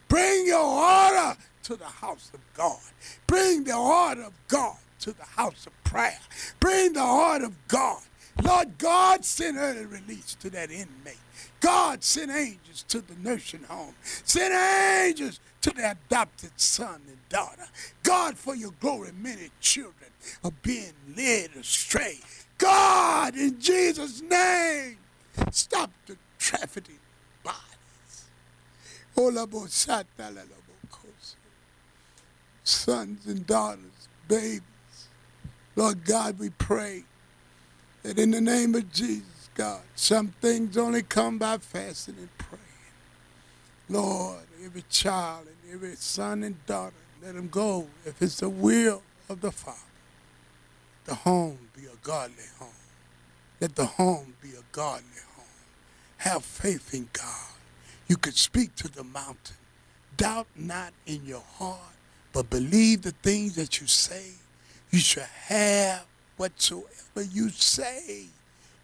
Bring 0.07 0.47
your 0.47 0.59
order 0.59 1.37
to 1.63 1.75
the 1.75 1.85
house 1.85 2.31
of 2.33 2.39
God. 2.55 2.79
Bring 3.27 3.65
the 3.65 3.75
order 3.75 4.23
of 4.23 4.33
God 4.47 4.77
to 5.01 5.11
the 5.11 5.23
house 5.23 5.67
of 5.67 5.83
prayer. 5.83 6.19
Bring 6.59 6.93
the 6.93 7.01
heart 7.01 7.41
of 7.43 7.53
God. 7.67 8.01
Lord 8.41 8.77
God, 8.77 9.25
send 9.25 9.57
early 9.57 9.85
release 9.85 10.35
to 10.35 10.49
that 10.51 10.71
inmate. 10.71 11.17
God, 11.61 12.03
sent 12.03 12.31
angels 12.31 12.83
to 12.89 13.01
the 13.01 13.15
nursing 13.21 13.63
home. 13.63 13.93
sent 14.01 14.53
angels 14.53 15.39
to 15.61 15.69
the 15.69 15.91
adopted 15.91 16.51
son 16.57 17.01
and 17.07 17.17
daughter. 17.29 17.67
God, 18.03 18.35
for 18.37 18.55
your 18.55 18.71
glory, 18.79 19.11
many 19.17 19.49
children 19.61 20.09
are 20.43 20.51
being 20.63 20.93
led 21.15 21.51
astray. 21.59 22.17
God, 22.57 23.35
in 23.35 23.59
Jesus' 23.59 24.21
name, 24.21 24.97
stop 25.51 25.91
the 26.07 26.17
trafficking 26.39 26.99
bodies. 27.43 28.25
Sons 32.63 33.25
and 33.27 33.45
daughters, 33.45 34.07
babies. 34.27 34.61
Lord 35.75 36.03
God, 36.05 36.39
we 36.39 36.49
pray 36.49 37.03
that 38.03 38.17
in 38.17 38.31
the 38.31 38.41
name 38.41 38.75
of 38.75 38.91
Jesus, 38.91 39.40
God, 39.55 39.81
some 39.95 40.29
things 40.41 40.77
only 40.77 41.03
come 41.03 41.37
by 41.37 41.57
fasting 41.57 42.15
and 42.17 42.37
praying. 42.37 42.61
Lord, 43.89 44.39
every 44.63 44.83
child 44.89 45.47
and 45.47 45.73
every 45.73 45.95
son 45.95 46.43
and 46.43 46.65
daughter, 46.65 46.95
let 47.21 47.35
them 47.35 47.49
go 47.49 47.87
if 48.05 48.21
it's 48.21 48.39
the 48.39 48.49
will 48.49 49.01
of 49.29 49.41
the 49.41 49.51
Father. 49.51 49.77
The 51.05 51.15
home 51.15 51.57
be 51.75 51.85
a 51.85 51.95
godly 52.03 52.45
home. 52.57 52.69
Let 53.59 53.75
the 53.75 53.85
home 53.85 54.33
be 54.41 54.49
a 54.49 54.63
godly 54.71 55.03
home. 55.35 55.45
Have 56.17 56.45
faith 56.45 56.93
in 56.93 57.09
God. 57.11 57.51
You 58.07 58.17
could 58.17 58.35
speak 58.35 58.75
to 58.77 58.87
the 58.87 59.03
mountain. 59.03 59.57
Doubt 60.17 60.47
not 60.55 60.93
in 61.05 61.25
your 61.25 61.43
heart, 61.57 61.79
but 62.33 62.49
believe 62.49 63.01
the 63.01 63.11
things 63.11 63.55
that 63.55 63.81
you 63.81 63.87
say. 63.87 64.31
You 64.91 64.99
shall 64.99 65.27
have 65.45 66.05
whatsoever 66.37 67.23
you 67.31 67.49
say. 67.49 68.25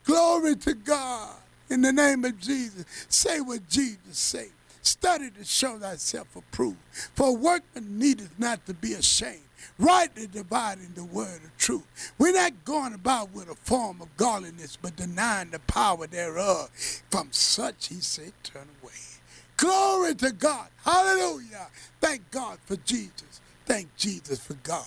Glory 0.08 0.56
to 0.56 0.74
God. 0.74 1.36
In 1.70 1.82
the 1.82 1.91
name 1.91 2.24
of 2.24 2.39
Jesus, 2.39 2.86
say 3.10 3.41
what 3.41 3.67
Jesus 3.67 4.17
said. 4.17 4.48
Study 4.82 5.30
to 5.32 5.43
show 5.43 5.78
thyself 5.78 6.34
approved. 6.34 6.78
For 7.13 7.36
workman 7.36 8.00
needeth 8.00 8.39
not 8.39 8.65
to 8.67 8.74
be 8.74 8.93
ashamed, 8.93 9.41
rightly 9.78 10.28
dividing 10.28 10.93
the 10.96 11.04
word 11.04 11.41
of 11.43 11.58
truth. 11.58 12.13
We're 12.17 12.32
not 12.32 12.63
going 12.63 12.93
about 12.93 13.34
with 13.34 13.50
a 13.50 13.56
form 13.56 14.02
of 14.02 14.15
godliness, 14.15 14.78
but 14.82 14.96
denying 14.96 15.50
the 15.50 15.60
power 15.60 16.08
thereof. 16.08 16.70
From 17.12 17.28
such, 17.32 17.88
he 17.88 17.96
said, 17.96 18.32
turn 18.43 18.70
away. 18.82 18.93
Glory 19.58 20.15
to 20.15 20.32
God. 20.32 20.70
Hallelujah. 20.86 21.67
Thank 22.00 22.32
God 22.32 22.60
for 22.65 22.78
Jesus. 22.78 23.41
Thank 23.65 23.93
Jesus 23.98 24.39
for 24.39 24.54
God 24.54 24.86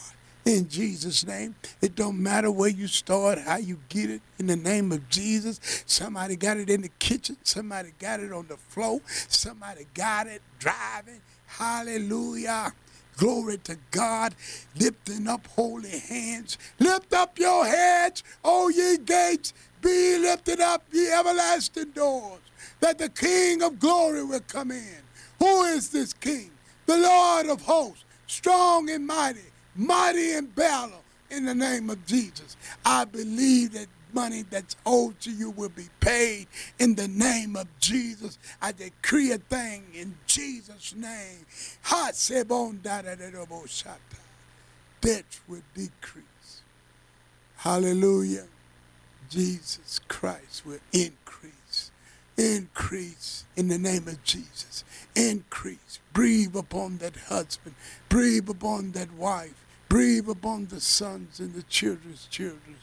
in 0.50 0.68
Jesus' 0.68 1.26
name. 1.26 1.54
It 1.80 1.94
don't 1.94 2.20
matter 2.20 2.50
where 2.50 2.68
you 2.68 2.86
start, 2.86 3.38
how 3.38 3.56
you 3.56 3.78
get 3.88 4.10
it, 4.10 4.20
in 4.38 4.46
the 4.46 4.56
name 4.56 4.92
of 4.92 5.08
Jesus. 5.08 5.60
Somebody 5.86 6.36
got 6.36 6.56
it 6.56 6.68
in 6.68 6.82
the 6.82 6.90
kitchen, 6.98 7.36
somebody 7.42 7.92
got 7.98 8.20
it 8.20 8.32
on 8.32 8.46
the 8.48 8.56
floor, 8.56 9.00
somebody 9.06 9.86
got 9.94 10.26
it 10.26 10.42
driving. 10.58 11.20
Hallelujah. 11.46 12.72
Glory 13.16 13.58
to 13.58 13.76
God, 13.90 14.34
lifting 14.78 15.28
up 15.28 15.46
holy 15.48 15.98
hands. 15.98 16.58
Lift 16.78 17.12
up 17.12 17.38
your 17.38 17.66
heads, 17.66 18.22
O 18.42 18.68
ye 18.68 18.96
gates, 18.98 19.52
be 19.82 20.18
lifted 20.18 20.60
up, 20.60 20.82
ye 20.92 21.10
everlasting 21.12 21.90
doors, 21.90 22.40
that 22.80 22.98
the 22.98 23.08
King 23.10 23.62
of 23.62 23.78
glory 23.78 24.24
will 24.24 24.40
come 24.48 24.70
in. 24.70 25.02
Who 25.38 25.64
is 25.64 25.90
this 25.90 26.12
King? 26.14 26.50
The 26.86 26.96
Lord 26.96 27.46
of 27.46 27.60
hosts, 27.62 28.04
strong 28.26 28.88
and 28.88 29.06
mighty 29.06 29.49
mighty 29.74 30.33
in 30.33 30.46
battle 30.46 31.02
in 31.30 31.44
the 31.44 31.54
name 31.54 31.90
of 31.90 32.04
Jesus. 32.06 32.56
I 32.85 33.04
believe 33.04 33.72
that 33.72 33.87
money 34.12 34.44
that's 34.50 34.76
owed 34.85 35.20
to 35.20 35.30
you 35.30 35.50
will 35.50 35.68
be 35.68 35.88
paid 36.00 36.46
in 36.78 36.94
the 36.94 37.09
name 37.09 37.56
of 37.56 37.66
Jesus. 37.78 38.38
I 38.61 38.72
decree 38.72 39.33
a 39.33 39.38
thing 39.38 39.85
in 39.94 40.16
Jesus' 40.26 40.94
name. 40.96 41.46
Debt 45.00 45.40
will 45.48 45.62
decrease. 45.74 46.62
Hallelujah. 47.56 48.46
Jesus 49.28 50.00
Christ 50.09 50.66
will 50.66 50.80
increase. 50.92 51.90
Increase 52.37 53.44
in 53.56 53.68
the 53.68 53.78
name 53.78 54.09
of 54.09 54.22
Jesus. 54.24 54.85
Increase. 55.14 55.99
Breathe 56.12 56.57
upon 56.57 56.99
that 56.99 57.16
husband. 57.16 57.75
Breathe 58.09 58.49
upon 58.49 58.92
that 58.92 59.12
wife. 59.14 59.55
Breathe 59.88 60.29
upon 60.29 60.66
the 60.66 60.81
sons 60.81 61.40
and 61.40 61.53
the 61.53 61.64
children's 61.64 62.27
children. 62.27 62.77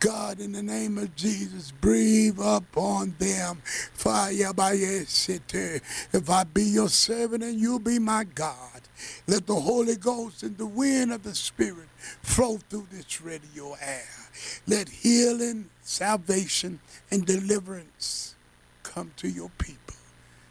God, 0.00 0.40
in 0.40 0.52
the 0.52 0.62
name 0.62 0.98
of 0.98 1.14
Jesus, 1.14 1.70
breathe 1.70 2.38
upon 2.42 3.14
them. 3.18 3.62
Fire 3.64 4.52
by. 4.52 4.72
If 4.72 6.30
I 6.30 6.44
be 6.44 6.64
your 6.64 6.88
servant 6.88 7.44
and 7.44 7.60
you 7.60 7.78
be 7.78 8.00
my 8.00 8.24
God, 8.24 8.82
let 9.28 9.46
the 9.46 9.60
Holy 9.60 9.94
Ghost 9.94 10.42
and 10.42 10.58
the 10.58 10.66
wind 10.66 11.12
of 11.12 11.22
the 11.22 11.34
Spirit 11.34 11.88
flow 12.22 12.58
through 12.68 12.88
this 12.90 13.20
radio 13.20 13.76
air. 13.80 14.08
Let 14.66 14.88
healing, 14.88 15.70
salvation, 15.82 16.80
and 17.10 17.24
deliverance 17.24 18.34
come 18.82 19.12
to 19.18 19.28
your 19.28 19.50
people. 19.58 19.94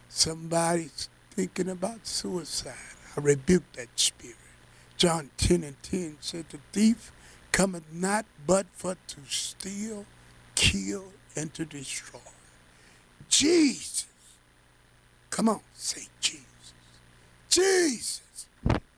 Somebody's 0.07 1.09
thinking 1.37 1.69
about 1.69 2.07
suicide. 2.07 2.73
I 3.15 3.21
rebuke 3.21 3.71
that 3.73 3.89
spirit. 3.95 4.35
John 4.97 5.29
10 5.37 5.63
and 5.63 5.83
10 5.83 6.17
said, 6.19 6.45
The 6.49 6.57
thief 6.73 7.11
cometh 7.51 7.83
not 7.93 8.25
but 8.47 8.65
for 8.73 8.95
to 8.95 9.17
steal, 9.27 10.07
kill, 10.55 11.13
and 11.35 11.53
to 11.53 11.63
destroy. 11.63 12.19
Jesus. 13.29 14.07
Come 15.29 15.49
on, 15.49 15.59
say 15.75 16.07
Jesus. 16.19 16.73
Jesus. 17.51 18.47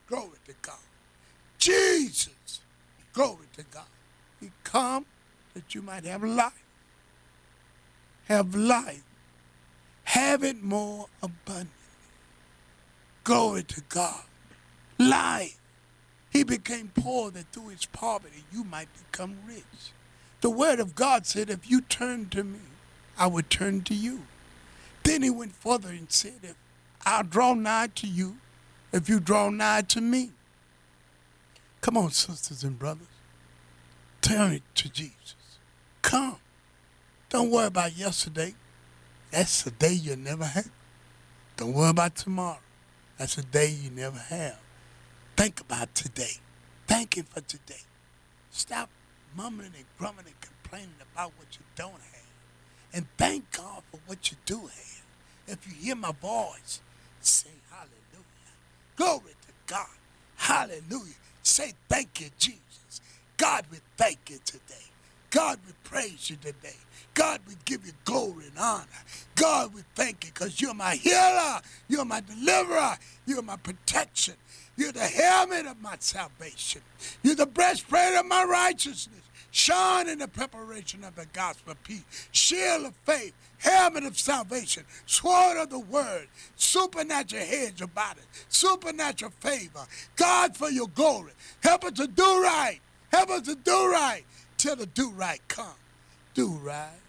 Glory 0.08 0.38
to 0.48 0.54
God. 0.62 0.76
Jesus. 1.58 2.62
Glory 3.12 3.48
to 3.58 3.64
God. 3.64 3.84
He 4.40 4.50
come 4.64 5.06
that 5.54 5.76
you 5.76 5.82
might 5.82 6.06
have 6.06 6.24
life. 6.24 6.64
Have 8.30 8.56
life. 8.56 9.04
Have 10.06 10.46
it 10.46 10.64
more 10.64 11.08
abundantly. 11.22 11.79
Glory 13.24 13.64
to 13.64 13.82
God. 13.90 14.24
Life. 14.98 15.58
He 16.30 16.44
became 16.44 16.92
poor 16.94 17.32
that 17.32 17.52
through 17.52 17.70
his 17.70 17.86
poverty 17.86 18.44
you 18.52 18.64
might 18.64 18.90
become 19.12 19.38
rich. 19.48 19.94
The 20.42 20.50
word 20.50 20.80
of 20.80 20.96
God 20.96 21.26
said, 21.26 21.50
if 21.50 21.70
you 21.70 21.82
turn 21.82 22.30
to 22.30 22.44
me, 22.44 22.60
I 23.18 23.28
will 23.28 23.44
turn 23.44 23.82
to 23.82 23.94
you. 23.94 24.24
Then 25.04 25.24
he 25.24 25.30
went 25.30 25.54
further 25.56 25.90
and 25.90 26.12
said, 26.12 26.40
if 26.44 26.56
I'll 27.06 27.24
draw 27.24 27.54
nigh 27.54 27.90
to 27.96 28.08
you, 28.08 28.38
if 28.92 29.10
you 29.10 29.20
draw 29.20 29.50
nigh 29.50 29.82
to 29.82 30.02
me. 30.02 30.32
Come 31.82 31.98
on, 31.98 32.12
sisters 32.12 32.64
and 32.64 32.78
brothers. 32.78 33.08
Turn 34.22 34.54
it 34.54 34.64
to 34.76 34.90
Jesus. 34.90 35.36
Come. 36.02 36.38
Don't 37.30 37.52
worry 37.52 37.68
about 37.68 37.98
yesterday. 37.98 38.56
That's 39.32 39.66
a 39.66 39.72
day 39.72 39.94
you'll 39.94 40.18
never 40.18 40.46
have. 40.46 40.70
Don't 41.58 41.74
worry 41.74 41.90
about 41.90 42.16
tomorrow. 42.16 42.60
That's 43.20 43.38
a 43.38 43.44
day 43.44 43.70
you 43.70 43.92
never 43.92 44.18
have. 44.18 44.58
Think 45.36 45.60
about 45.60 45.94
today. 45.94 46.38
Thank 46.88 47.18
Him 47.18 47.26
for 47.26 47.42
today. 47.42 47.82
Stop 48.50 48.90
mumbling 49.36 49.74
and 49.76 49.86
grumbling 49.98 50.28
and 50.28 50.42
complaining 50.42 50.96
about 51.14 51.34
what 51.38 51.48
you 51.52 51.66
don't 51.76 51.92
have. 51.92 52.30
And 52.94 53.06
thank 53.18 53.52
God 53.52 53.84
for 53.92 54.00
what 54.08 54.32
you 54.32 54.38
do 54.46 54.60
have. 54.62 55.04
If 55.48 55.68
you 55.68 55.74
hear 55.74 55.96
my 55.96 56.14
voice, 56.14 56.80
say 57.20 57.50
hallelujah. 57.70 58.56
Glory 58.96 59.34
to 59.42 59.54
God. 59.68 59.88
Hallelujah. 60.38 61.20
Say 61.44 61.74
thank 61.90 62.22
you, 62.22 62.30
Jesus. 62.40 63.02
God, 63.36 63.66
we 63.70 63.80
thank 63.98 64.30
you 64.30 64.40
today. 64.46 64.89
God, 65.30 65.60
we 65.66 65.74
praise 65.84 66.30
you 66.30 66.38
today. 66.38 66.76
God, 67.14 67.42
we 67.48 67.56
give 67.66 67.86
you 67.86 67.92
glory 68.06 68.46
and 68.48 68.58
honor. 68.58 68.86
God, 69.36 69.74
we 69.74 69.82
thank 69.96 70.26
you 70.26 70.32
because 70.34 70.60
you're 70.62 70.74
my 70.74 70.96
healer. 70.96 71.60
You're 71.88 72.06
my 72.06 72.22
deliverer. 72.22 72.98
You're 73.26 73.42
my 73.42 73.58
protection. 73.58 74.36
You're 74.78 74.92
the 74.92 75.00
helmet 75.02 75.66
of 75.66 75.82
my 75.82 75.98
salvation. 76.00 76.82
You're 77.22 77.36
the 77.36 77.46
breastplate 77.46 78.16
of 78.16 78.26
my 78.26 78.44
righteousness. 78.44 79.22
Shine 79.52 80.08
in 80.08 80.20
the 80.20 80.28
preparation 80.28 81.04
of 81.04 81.16
the 81.16 81.26
gospel 81.34 81.72
of 81.72 81.84
peace. 81.84 82.30
Shield 82.32 82.86
of 82.86 82.96
faith. 83.06 83.34
Helmet 83.58 84.06
of 84.06 84.18
salvation. 84.18 84.84
Sword 85.06 85.58
of 85.58 85.70
the 85.70 85.80
word. 85.80 86.28
Supernatural 86.56 87.44
hedge 87.44 87.82
about 87.82 88.18
it. 88.18 88.26
Supernatural 88.48 89.32
favor. 89.40 89.86
God 90.16 90.56
for 90.56 90.70
your 90.70 90.88
glory. 90.88 91.34
Help 91.62 91.84
us 91.84 91.94
to 91.94 92.08
do 92.08 92.42
right. 92.42 92.80
Help 93.12 93.32
us 93.32 93.42
to 93.42 93.56
do 93.56 93.92
right 93.92 94.24
till 94.60 94.76
the 94.76 94.86
do 94.86 95.10
right 95.10 95.42
come. 95.48 95.74
Do 96.36 96.50
right. 96.50 97.00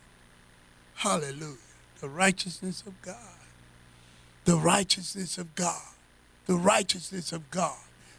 Hallelujah. 0.94 1.56
The 2.00 2.08
righteousness 2.08 2.82
of 2.86 3.00
God. 3.02 3.16
The 4.46 4.56
righteousness 4.56 5.36
of 5.36 5.54
God. 5.54 5.92
The 6.46 6.54
righteousness 6.54 7.32
of 7.32 7.50
God. 7.50 7.76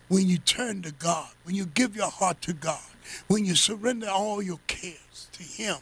When 0.10 0.28
you 0.28 0.38
turn 0.38 0.82
to 0.84 0.92
God, 0.92 1.30
when 1.46 1.56
you 1.56 1.66
give 1.66 1.96
your 1.96 2.10
heart 2.10 2.42
to 2.42 2.54
God, 2.54 2.80
when 3.28 3.46
you 3.46 3.56
surrender 3.56 4.10
all 4.10 4.42
your 4.42 4.60
cares 4.68 5.28
to 5.32 5.44
Him. 5.44 5.78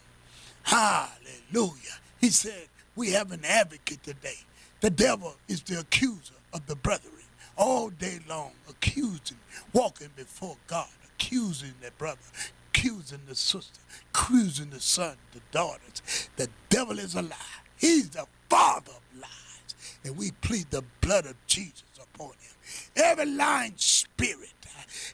Hallelujah. 0.63 1.97
He 2.21 2.29
said, 2.29 2.67
We 2.95 3.12
have 3.12 3.31
an 3.31 3.43
advocate 3.43 4.03
today. 4.03 4.38
The 4.81 4.91
devil 4.91 5.35
is 5.47 5.62
the 5.63 5.79
accuser 5.79 6.35
of 6.53 6.65
the 6.67 6.75
brethren 6.75 7.13
all 7.57 7.89
day 7.89 8.19
long, 8.27 8.51
accusing, 8.69 9.38
walking 9.73 10.09
before 10.15 10.55
God, 10.67 10.88
accusing 11.13 11.73
their 11.81 11.91
brother, 11.91 12.19
accusing 12.73 13.19
the 13.27 13.36
sister, 13.36 13.79
accusing 14.13 14.69
the 14.69 14.79
son, 14.79 15.15
the 15.34 15.41
daughters. 15.51 16.29
The 16.36 16.49
devil 16.69 16.99
is 16.99 17.15
a 17.15 17.21
lie. 17.21 17.36
He's 17.77 18.10
the 18.10 18.25
father 18.49 18.91
of 18.91 19.21
lies. 19.21 19.75
And 20.03 20.17
we 20.17 20.32
plead 20.32 20.69
the 20.69 20.84
blood 21.01 21.25
of 21.25 21.36
Jesus 21.47 21.84
upon 22.01 22.29
him. 22.29 22.55
Every 22.95 23.25
lying 23.25 23.73
spirit, 23.77 24.53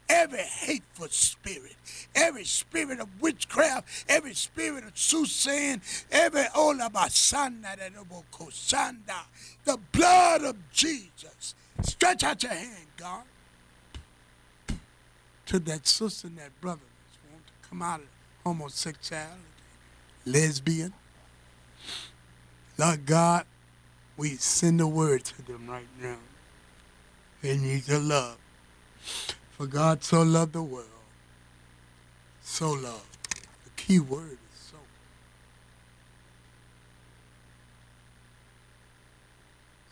every 0.10 0.40
hateful 0.40 1.08
spirit, 1.10 1.76
every 2.14 2.44
spirit 2.44 3.00
of 3.00 3.08
witchcraft, 3.22 4.06
every 4.08 4.34
spirit 4.34 4.84
of 4.84 4.98
soothsaying, 4.98 5.82
every 6.12 6.46
all 6.54 6.82
of 6.82 6.96
our 6.96 7.10
son 7.10 7.62
that 7.62 7.80
olabasanda, 7.80 9.26
the 9.64 9.78
blood 9.92 10.44
of 10.44 10.56
Jesus. 10.72 11.56
Stretch 11.82 12.24
out 12.24 12.42
your 12.44 12.54
hand, 12.54 12.88
God, 12.98 13.24
to 15.46 15.60
that 15.60 15.88
sister 15.88 16.28
and 16.28 16.38
that 16.38 16.60
brother 16.62 16.82
come 17.70 17.82
out 17.82 18.00
of 18.00 18.08
homosexuality, 18.44 19.34
lesbian. 20.26 20.94
Lord 22.78 23.06
God, 23.06 23.46
we 24.18 24.36
send 24.36 24.82
a 24.82 24.88
word 24.88 25.24
to 25.26 25.42
them 25.44 25.68
right 25.70 25.88
now. 26.02 26.18
They 27.42 27.58
need 27.58 27.88
your 27.88 28.00
love. 28.00 28.38
For 29.52 29.68
God 29.68 30.04
so 30.04 30.22
loved 30.24 30.54
the 30.54 30.62
world, 30.62 30.88
so 32.44 32.72
loved. 32.72 33.18
The 33.64 33.70
key 33.78 34.00
word 34.00 34.38
is 34.54 34.60
so. 34.60 34.78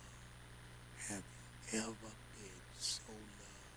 Have 1.07 1.17
you 1.17 1.23
ever 1.73 2.11
been 2.35 2.61
so 2.77 3.13
loved? 3.13 3.75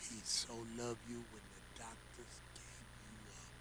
He 0.00 0.16
so 0.24 0.54
loved 0.78 1.00
you 1.08 1.22
when 1.32 1.44
the 1.54 1.62
doctors 1.78 2.34
gave 2.54 2.86
you 3.12 3.20
up. 3.36 3.52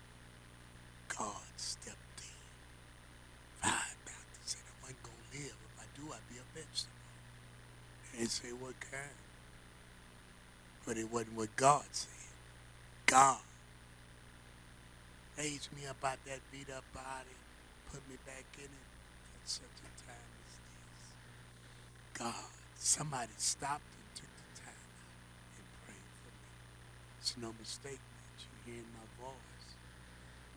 God 1.18 1.48
stepped 1.58 2.22
in. 2.22 2.40
Five 3.62 3.98
doctors 4.06 4.46
said 4.46 4.62
I 4.64 4.76
wasn't 4.82 5.04
going 5.04 5.18
to 5.20 5.38
live. 5.38 5.58
If 5.60 5.76
I 5.80 5.88
do, 5.96 6.04
I'd 6.14 6.30
be 6.30 6.40
a 6.40 6.48
vegetable. 6.56 6.94
And 8.14 8.22
they 8.22 8.26
say, 8.26 8.50
what 8.54 8.80
kind? 8.80 9.20
But 10.86 10.98
it 10.98 11.12
wasn't 11.12 11.36
what 11.38 11.56
God 11.56 11.86
said. 11.92 12.10
God 13.06 13.40
raised 15.38 15.70
me 15.76 15.88
up 15.88 16.04
out 16.04 16.18
that 16.26 16.40
beat 16.52 16.70
up 16.70 16.84
body, 16.94 17.36
put 17.92 18.02
me 18.10 18.16
back 18.26 18.46
in 18.58 18.66
it 18.66 18.88
at 19.42 19.50
such 19.50 19.64
a 19.84 19.92
time 20.04 20.32
as 20.46 20.54
this. 20.54 21.14
God, 22.20 22.59
somebody 22.80 23.36
stopped 23.36 23.84
and 23.84 24.08
took 24.16 24.32
the 24.32 24.62
time 24.64 24.88
and 25.60 25.68
prayed 25.84 26.10
for 26.24 26.32
me. 26.32 26.48
It's 27.20 27.36
no 27.36 27.52
mistake 27.60 28.00
that 28.00 28.40
you're 28.40 28.64
hearing 28.74 28.92
my 28.96 29.04
voice. 29.20 29.68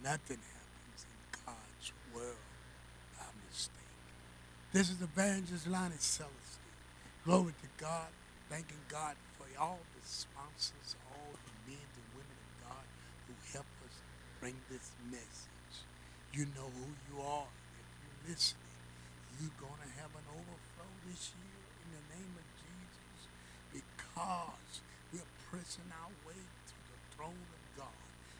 Nothing 0.06 0.38
happens 0.38 1.02
in 1.02 1.18
God's 1.42 1.88
world 2.14 2.46
by 3.18 3.26
mistake. 3.50 3.98
This 4.72 4.88
is 4.90 5.02
Evangelist 5.02 5.66
Lonnie 5.66 5.98
Celestine. 5.98 6.62
Glory 7.26 7.58
to 7.58 7.68
God. 7.82 8.08
Thanking 8.48 8.86
God 8.88 9.18
for 9.34 9.46
all 9.58 9.82
the 9.98 10.04
sponsors, 10.06 10.94
all 11.10 11.34
the 11.34 11.54
men 11.66 11.82
and 11.82 12.06
women 12.14 12.38
of 12.38 12.70
God 12.70 12.86
who 13.26 13.34
help 13.50 13.66
us 13.82 13.98
bring 14.38 14.54
this 14.70 14.94
message. 15.10 15.74
You 16.30 16.46
know 16.54 16.70
who 16.70 16.86
you 17.10 17.18
are. 17.18 17.50
If 17.50 17.86
you're 17.98 18.30
listening, 18.30 18.78
you're 19.40 19.58
going 19.58 19.80
to 19.82 19.90
have 19.98 20.12
an 20.14 20.26
overflow 20.30 20.90
this 21.08 21.32
year 21.34 21.61
the 21.92 22.16
name 22.16 22.32
of 22.40 22.46
Jesus 22.56 23.20
because 23.72 24.80
we're 25.12 25.32
pressing 25.50 25.92
our 25.92 26.08
way 26.26 26.40
to 26.40 26.76
the 26.88 26.98
throne 27.16 27.36
of. 27.52 27.61